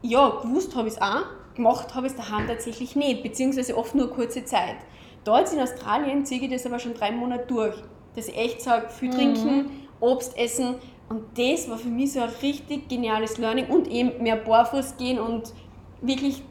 [0.00, 1.24] Ja, gewusst habe ich es auch,
[1.54, 4.76] gemacht habe ich es daheim tatsächlich nicht, beziehungsweise oft nur kurze Zeit.
[5.24, 7.76] Jetzt in Australien ziehe ich das aber schon drei Monate durch,
[8.16, 9.14] dass ich echt sage, viel mhm.
[9.14, 9.70] trinken,
[10.00, 10.76] Obst essen
[11.08, 15.20] und das war für mich so ein richtig geniales Learning und eben mehr barfuß gehen
[15.20, 15.52] und
[16.00, 16.42] wirklich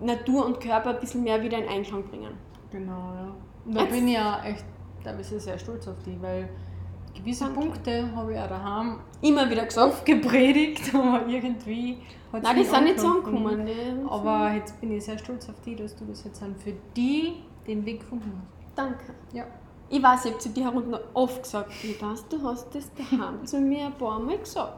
[0.00, 2.49] Natur und Körper ein bisschen mehr wieder in Einklang bringen.
[2.70, 3.34] Genau, ja.
[3.64, 4.64] Und da bin ich ja echt
[5.02, 6.48] teilweise sehr stolz auf dich, weil
[7.14, 7.60] gewisse Danke.
[7.60, 11.98] Punkte habe ich auch daheim immer wieder gesagt, gepredigt, aber irgendwie
[12.32, 14.08] hat Nein, die sind nicht so angekommen.
[14.08, 17.34] Aber jetzt bin ich sehr stolz auf dich, dass du das jetzt für die
[17.66, 18.78] den Weg gefunden hast.
[18.78, 19.14] Danke.
[19.32, 19.44] Ja.
[19.92, 23.58] Ich weiß, ich habe zu dir herunten oft gesagt, das, du hast das daheim zu
[23.58, 24.72] mir ein paar Mal gesagt.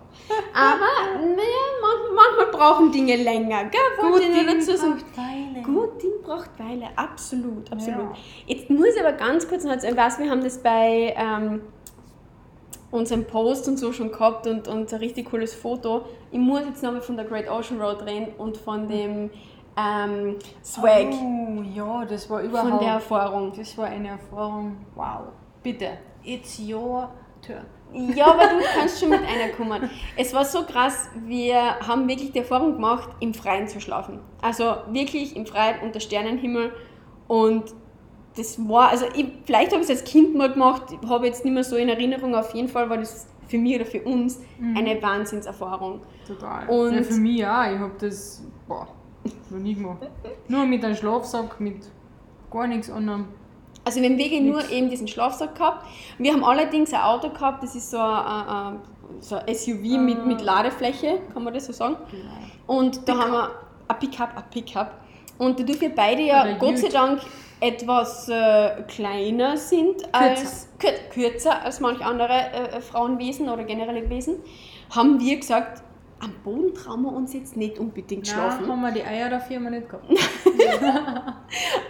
[0.55, 1.37] Aber naja,
[1.83, 3.67] manchmal, brauchen Dinge länger.
[3.67, 3.81] Gell?
[4.01, 5.63] Gut Ding dazu braucht Weile.
[5.63, 8.01] Gut Ding braucht Weile, absolut, absolut.
[8.01, 8.17] Ja.
[8.47, 11.61] Jetzt muss ich aber ganz kurz noch, ich weiß, wir haben das bei ähm,
[12.91, 16.07] unserem Post und so schon gehabt und, und ein richtig cooles Foto.
[16.31, 19.31] Ich muss jetzt nochmal von der Great Ocean Road reden und von dem
[19.77, 21.09] ähm, Swag.
[21.13, 22.71] Oh, ja, das war überhaupt.
[22.71, 23.53] Von der Erfahrung.
[23.57, 24.77] Das war eine Erfahrung.
[24.95, 25.33] Wow.
[25.63, 27.09] Bitte, it's your
[27.41, 27.65] turn.
[27.95, 29.91] Ja, aber du kannst schon mit einer kommen.
[30.17, 34.21] Es war so krass, wir haben wirklich die Erfahrung gemacht, im Freien zu schlafen.
[34.41, 36.73] Also wirklich im Freien unter Sternenhimmel.
[37.29, 37.75] Und
[38.37, 41.53] das war, also ich, vielleicht habe ich es als Kind mal gemacht, habe jetzt nicht
[41.53, 44.77] mehr so in Erinnerung, auf jeden Fall war das für mich oder für uns mhm.
[44.77, 46.01] eine Wahnsinnserfahrung.
[46.27, 46.67] Total.
[46.69, 47.65] Und ja, für mich auch.
[47.65, 48.89] Ich habe das, boah,
[49.51, 49.99] noch nie gemacht.
[50.49, 51.77] Nur mit einem Schlafsack, mit
[52.51, 53.27] gar nichts anderem.
[53.85, 55.87] Also wir haben wirklich nur eben diesen Schlafsack gehabt.
[56.19, 58.79] Wir haben allerdings ein Auto gehabt, das ist so ein,
[59.21, 60.25] so ein SUV mit, ah.
[60.25, 61.97] mit Ladefläche, kann man das so sagen.
[62.11, 62.79] Genau.
[62.79, 63.51] Und da haben wir
[63.89, 64.93] ein Pickup, ein Pickup.
[65.39, 67.21] Und da dürfen wir beide ja Oder Gott sei Dank
[67.61, 70.15] etwas äh, kleiner sind kürzer.
[70.15, 70.69] als
[71.11, 74.37] kürzer als manche andere äh, Frauenwesen oder generelle Wesen,
[74.91, 75.83] haben wir gesagt,
[76.23, 78.69] am Boden trauen wir uns jetzt nicht unbedingt Nein, schlafen.
[78.69, 80.07] haben wir die Eier dafür immer nicht gehabt.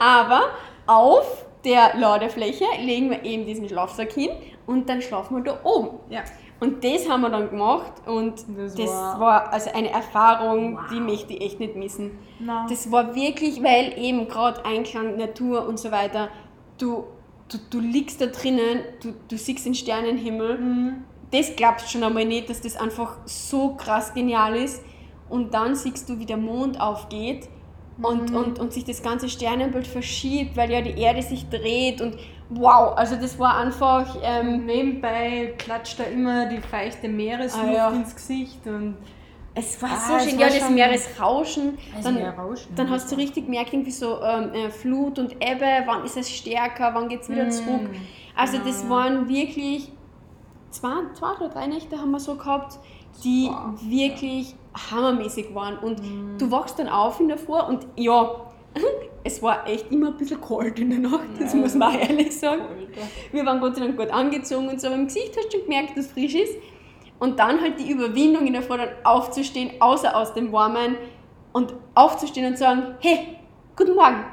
[0.00, 0.40] Aber
[0.86, 4.30] auf der Ladefläche legen wir eben diesen Schlafsack hin
[4.66, 5.98] und dann schlafen wir da oben.
[6.08, 6.22] Ja.
[6.60, 10.82] Und das haben wir dann gemacht und das, das war, war, also eine Erfahrung, wow.
[10.90, 12.18] die möchte ich echt nicht missen.
[12.38, 12.66] No.
[12.68, 16.28] Das war wirklich, weil eben gerade Einklang, Natur und so weiter,
[16.78, 17.04] du,
[17.48, 22.24] du, du liegst da drinnen, du, du siehst den Sternenhimmel, mhm das glaubst schon einmal
[22.24, 24.82] nicht, dass das einfach so krass genial ist.
[25.28, 27.48] Und dann siehst du, wie der Mond aufgeht
[28.00, 28.36] und, mhm.
[28.36, 32.18] und, und sich das ganze Sternenbild verschiebt, weil ja die Erde sich dreht und
[32.50, 34.16] wow, also das war einfach...
[34.22, 37.90] Ähm, Nebenbei klatscht da immer die feuchte Meeresluft ah, ja.
[37.90, 38.96] ins Gesicht und...
[39.54, 41.76] Es war ah, so schön, ja, das Meeresrauschen.
[42.02, 46.04] Dann, Meerrauschen, dann hast du richtig gemerkt, irgendwie so ähm, äh, Flut und Ebbe, wann
[46.04, 47.90] ist es stärker, wann geht es wieder mm, zurück.
[48.34, 49.92] Also genau, das waren wirklich
[50.72, 52.78] zwei, zwei oder drei Nächte haben wir so gehabt,
[53.22, 53.78] die wow.
[53.80, 54.54] wirklich
[54.90, 55.78] hammermäßig waren.
[55.78, 56.38] Und mhm.
[56.38, 58.30] du wachst dann auf in der Früh und ja,
[59.24, 62.38] es war echt immer ein bisschen kalt in der Nacht, das ja, muss man ehrlich
[62.38, 62.62] sagen.
[63.30, 65.66] Wir waren Gott sei Dank gut angezogen und so, aber im Gesicht hast du schon
[65.66, 66.56] gemerkt, dass es frisch ist.
[67.18, 70.96] Und dann halt die Überwindung in der Früh dann aufzustehen, außer aus dem Warmen
[71.52, 73.36] und aufzustehen und sagen, hey,
[73.76, 74.24] guten Morgen.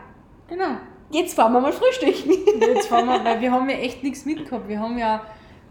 [0.47, 0.77] Genau.
[1.11, 2.31] Jetzt fahren wir mal frühstücken.
[2.59, 4.67] Jetzt fahren wir, weil wir haben ja echt nichts mitgehabt.
[4.67, 5.21] Wir haben ja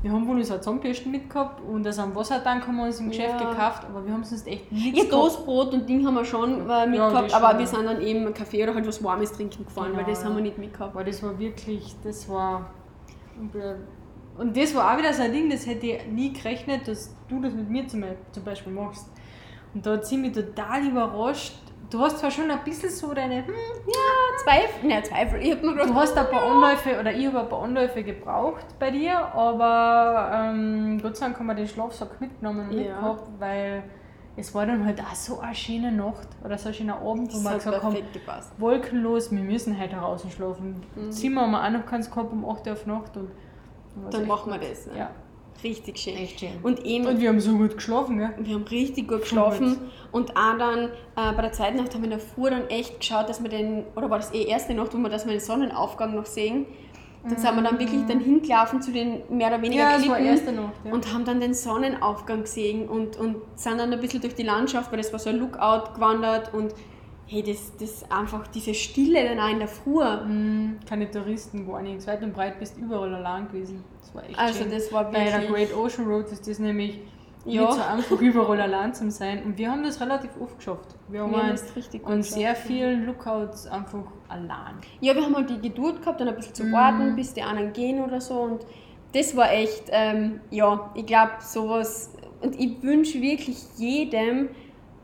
[0.00, 3.40] wir haben wohl eine Zahnbürsten mitgehabt und also einen Wassertank haben wir uns im Geschäft
[3.40, 3.50] ja.
[3.50, 6.86] gekauft, aber wir haben sonst echt nichts Ja, Toastbrot und Ding haben wir schon äh,
[6.86, 9.98] mitgehabt, ja, aber wir sind dann eben Kaffee oder halt was Warmes trinken gefahren, genau,
[9.98, 10.28] weil das ja.
[10.28, 10.94] haben wir nicht mitgehabt.
[10.94, 12.70] Weil das war wirklich, das war...
[14.38, 17.40] Und das war auch wieder so ein Ding, das hätte ich nie gerechnet, dass du
[17.40, 18.04] das mit mir zum,
[18.44, 19.10] Beispiel machst.
[19.74, 21.54] Und da hat sie mich total überrascht,
[21.90, 23.54] du hast zwar schon ein bisschen so deine, hm,
[23.86, 25.42] ja, Zweifel, ne, Zweifel.
[25.42, 28.02] Ich hab mir gedacht, du hast ein paar Anläufe, oder ich habe ein paar Anläufe
[28.02, 32.82] gebraucht bei dir, aber ähm, Gott sei Dank haben wir den Schlafsack mitgenommen und ja.
[32.82, 33.82] mitgehabt, weil
[34.36, 37.38] es war dann halt auch so eine schöne Nacht oder so ein schöner Abend, wo
[37.40, 38.52] wir gesagt haben, gepasst.
[38.58, 40.82] wolkenlos, wir müssen heute draußen schlafen.
[40.94, 41.10] Mhm.
[41.10, 43.30] Zimmer haben wir auch noch keins gehabt um 8 Uhr auf Nacht und
[44.10, 44.86] dann machen wir das.
[44.86, 44.98] Ne?
[44.98, 45.10] Ja.
[45.62, 46.16] Richtig schön.
[46.16, 46.50] Echt schön.
[46.62, 48.30] Und eben, Und wir haben so gut geschlafen, gell?
[48.38, 49.78] wir haben richtig gut geschlafen
[50.12, 53.00] und auch dann äh, bei der zweiten Nacht haben wir in der Früh dann echt
[53.00, 55.40] geschaut, dass wir den, oder war das eh erste Nacht, wo wir, dass wir den
[55.40, 56.66] Sonnenaufgang noch sehen.
[57.24, 60.16] Dann sind wir dann wirklich dann hingelaufen zu den mehr oder weniger Ja, das war
[60.16, 60.92] Klippen erste Nacht, ja.
[60.92, 64.90] und haben dann den Sonnenaufgang gesehen und, und sind dann ein bisschen durch die Landschaft,
[64.92, 66.72] weil das war so ein Lookout gewandert und
[67.28, 70.02] hey, das, das einfach diese Stille dann auch in der Früh.
[70.02, 72.06] Mhm, keine Touristen, gar nichts.
[72.06, 73.84] Weit und breit bist überall allein gewesen.
[74.00, 74.70] Das war echt Also schön.
[74.72, 76.98] das war Bei der Great Ocean Road ist das nämlich
[77.44, 77.62] Ja.
[77.62, 79.42] nicht so einfach, überall allein zu sein.
[79.44, 80.94] Und wir haben das relativ oft geschafft.
[81.08, 82.54] Wir haben, Wir haben richtig geschafft, sehr ja.
[82.54, 84.74] vielen Lookouts einfach allein.
[85.00, 86.72] Ja, wir haben halt die Geduld gehabt, dann ein bisschen zu Mhm.
[86.72, 88.34] warten, bis die anderen gehen oder so.
[88.40, 88.66] Und
[89.12, 92.14] das war echt, ähm, ja, ich glaube, sowas.
[92.40, 94.48] Und ich wünsche wirklich jedem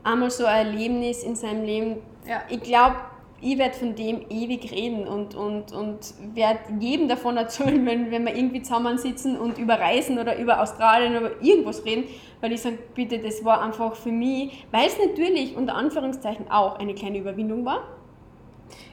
[0.03, 1.97] einmal so ein Erlebnis in seinem Leben.
[2.27, 2.41] Ja.
[2.49, 2.95] Ich glaube,
[3.41, 8.25] ich werde von dem ewig reden und, und, und werde jedem davon erzählen, wenn, wenn
[8.25, 12.05] wir irgendwie zusammensitzen und über Reisen oder über Australien oder irgendwas reden,
[12.41, 16.79] weil ich sage, bitte, das war einfach für mich, weil es natürlich unter Anführungszeichen auch
[16.79, 17.81] eine kleine Überwindung war.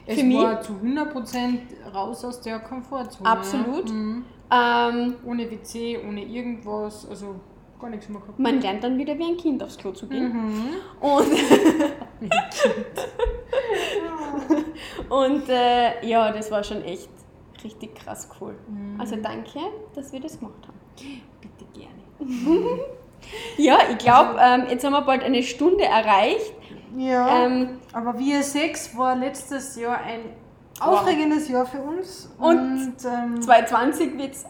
[0.05, 1.57] Es Für mich- war zu 100%
[1.93, 3.27] raus aus der Komfortzone.
[3.29, 3.89] Absolut.
[3.91, 4.25] Mhm.
[4.51, 7.35] Ähm, Ohne WC, ohne irgendwas, also
[7.83, 8.39] gar nichts mehr gehabt.
[8.39, 10.31] man lernt dann wieder wie ein Kind aufs Klo zu gehen.
[10.33, 10.75] Mhm.
[11.01, 11.27] Und,
[15.09, 17.09] und äh, ja, das war schon echt
[17.63, 18.55] richtig krass cool.
[18.67, 18.99] Mhm.
[18.99, 19.59] Also danke,
[19.95, 20.79] dass wir das gemacht haben.
[21.41, 22.79] Bitte gerne.
[23.55, 26.53] Ja, ich glaube, ähm, jetzt haben wir bald eine Stunde erreicht.
[26.97, 30.19] Ja, Ähm, aber wir sechs war letztes Jahr ein
[30.81, 32.29] aufregendes Jahr für uns.
[32.37, 34.45] Und ähm, 2020 wird es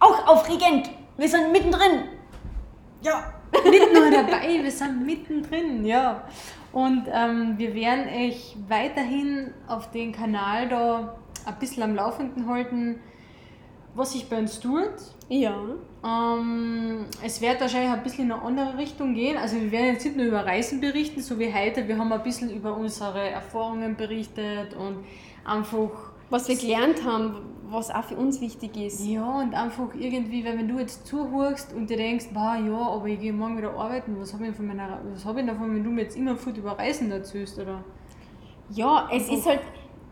[0.00, 0.90] auch aufregend.
[1.18, 2.04] Wir sind mittendrin.
[3.04, 3.34] Ja,
[3.70, 6.24] nicht nur dabei, wir sind mittendrin, ja.
[6.72, 12.98] Und ähm, wir werden euch weiterhin auf den Kanal da ein bisschen am Laufenden halten,
[13.94, 14.90] was sich bei uns tut.
[15.28, 15.54] Ja.
[16.04, 19.36] Ähm, es wird wahrscheinlich ein bisschen in eine andere Richtung gehen.
[19.36, 21.86] Also wir werden jetzt nicht nur über Reisen berichten, so wie heute.
[21.86, 25.04] Wir haben ein bisschen über unsere Erfahrungen berichtet und
[25.44, 27.36] einfach Was wir gelernt haben,
[27.70, 29.06] was auch für uns wichtig ist.
[29.06, 33.06] Ja, und einfach irgendwie, weil wenn du jetzt zuhörst und dir denkst, boah, ja, aber
[33.06, 35.84] ich gehe morgen wieder arbeiten, was habe ich, von meiner, was hab ich davon, wenn
[35.84, 37.84] du mir jetzt immer viel über Reisen erzählst, oder?
[38.70, 39.60] Ja, es ist halt,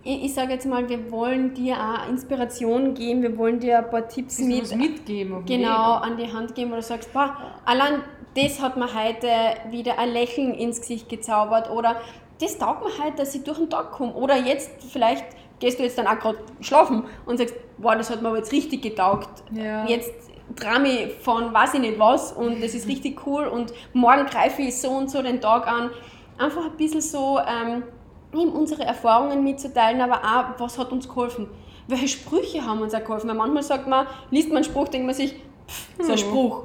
[0.04, 3.90] ich, ich sage jetzt mal, wir wollen dir auch Inspiration geben, wir wollen dir ein
[3.90, 5.44] paar Tipps mit mitgeben.
[5.44, 8.00] genau an die Hand geben, wo du sagst, boah, allein
[8.36, 9.26] das hat mir heute
[9.72, 11.96] wieder ein Lächeln ins Gesicht gezaubert oder
[12.40, 14.14] das taugt mir heute, dass ich durch den Tag komme.
[14.14, 15.24] Oder jetzt, vielleicht
[15.62, 18.50] gehst du jetzt dann auch gerade schlafen und sagst, boah, das hat mir aber jetzt
[18.50, 19.44] richtig getaugt.
[19.52, 19.86] Ja.
[19.86, 20.12] Jetzt
[20.56, 24.78] Drame von weiß ich nicht was und das ist richtig cool und morgen greife ich
[24.78, 25.90] so und so den Tag an.
[26.36, 27.84] Einfach ein bisschen so ähm,
[28.32, 31.46] unsere Erfahrungen mitzuteilen, aber auch, was hat uns geholfen.
[31.86, 33.28] Welche Sprüche haben uns auch geholfen?
[33.28, 35.34] Weil manchmal sagt man, liest man einen Spruch, denkt man sich,
[35.68, 36.64] pff, so ein Spruch.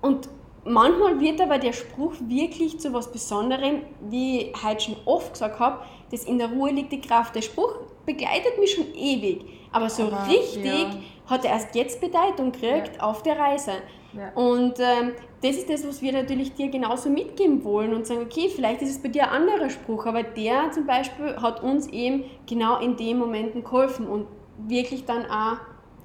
[0.00, 0.28] Und
[0.64, 5.58] manchmal wird aber der Spruch wirklich zu was Besonderem, wie ich heute schon oft gesagt
[5.58, 5.82] habe,
[6.12, 7.34] das in der Ruhe liegt die Kraft.
[7.34, 7.74] Der Spruch
[8.08, 10.90] begleitet mich schon ewig, aber so Aber, richtig ja.
[11.26, 13.72] hat er erst jetzt Bedeutung gekriegt auf der Reise.
[14.14, 14.32] Ja.
[14.34, 18.48] Und ähm, das ist das, was wir natürlich dir genauso mitgeben wollen und sagen, okay,
[18.48, 22.24] vielleicht ist es bei dir ein anderer Spruch, aber der zum Beispiel hat uns eben
[22.46, 24.26] genau in den Momenten geholfen und
[24.66, 25.58] wirklich dann auch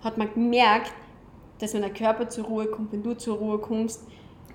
[0.04, 0.92] hat man gemerkt,
[1.60, 4.06] dass wenn der Körper zur Ruhe kommt, wenn du zur Ruhe kommst,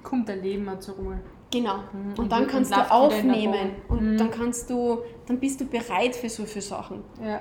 [0.03, 1.21] Kommt dein Leben mal zur Ruhe.
[1.51, 1.77] Genau.
[1.93, 4.17] und Und dann kannst und du aufnehmen und Mhm.
[4.19, 7.03] dann kannst du, dann bist du bereit für so viele Sachen.
[7.25, 7.41] Ja.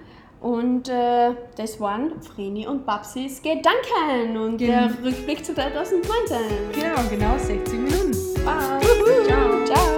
[0.42, 6.36] Und äh, das waren Vreni und Babsis Gedanken und Gen- der Rückblick zu 2019.
[6.72, 8.12] Genau, genau 60 Minuten.
[8.44, 9.97] Bye!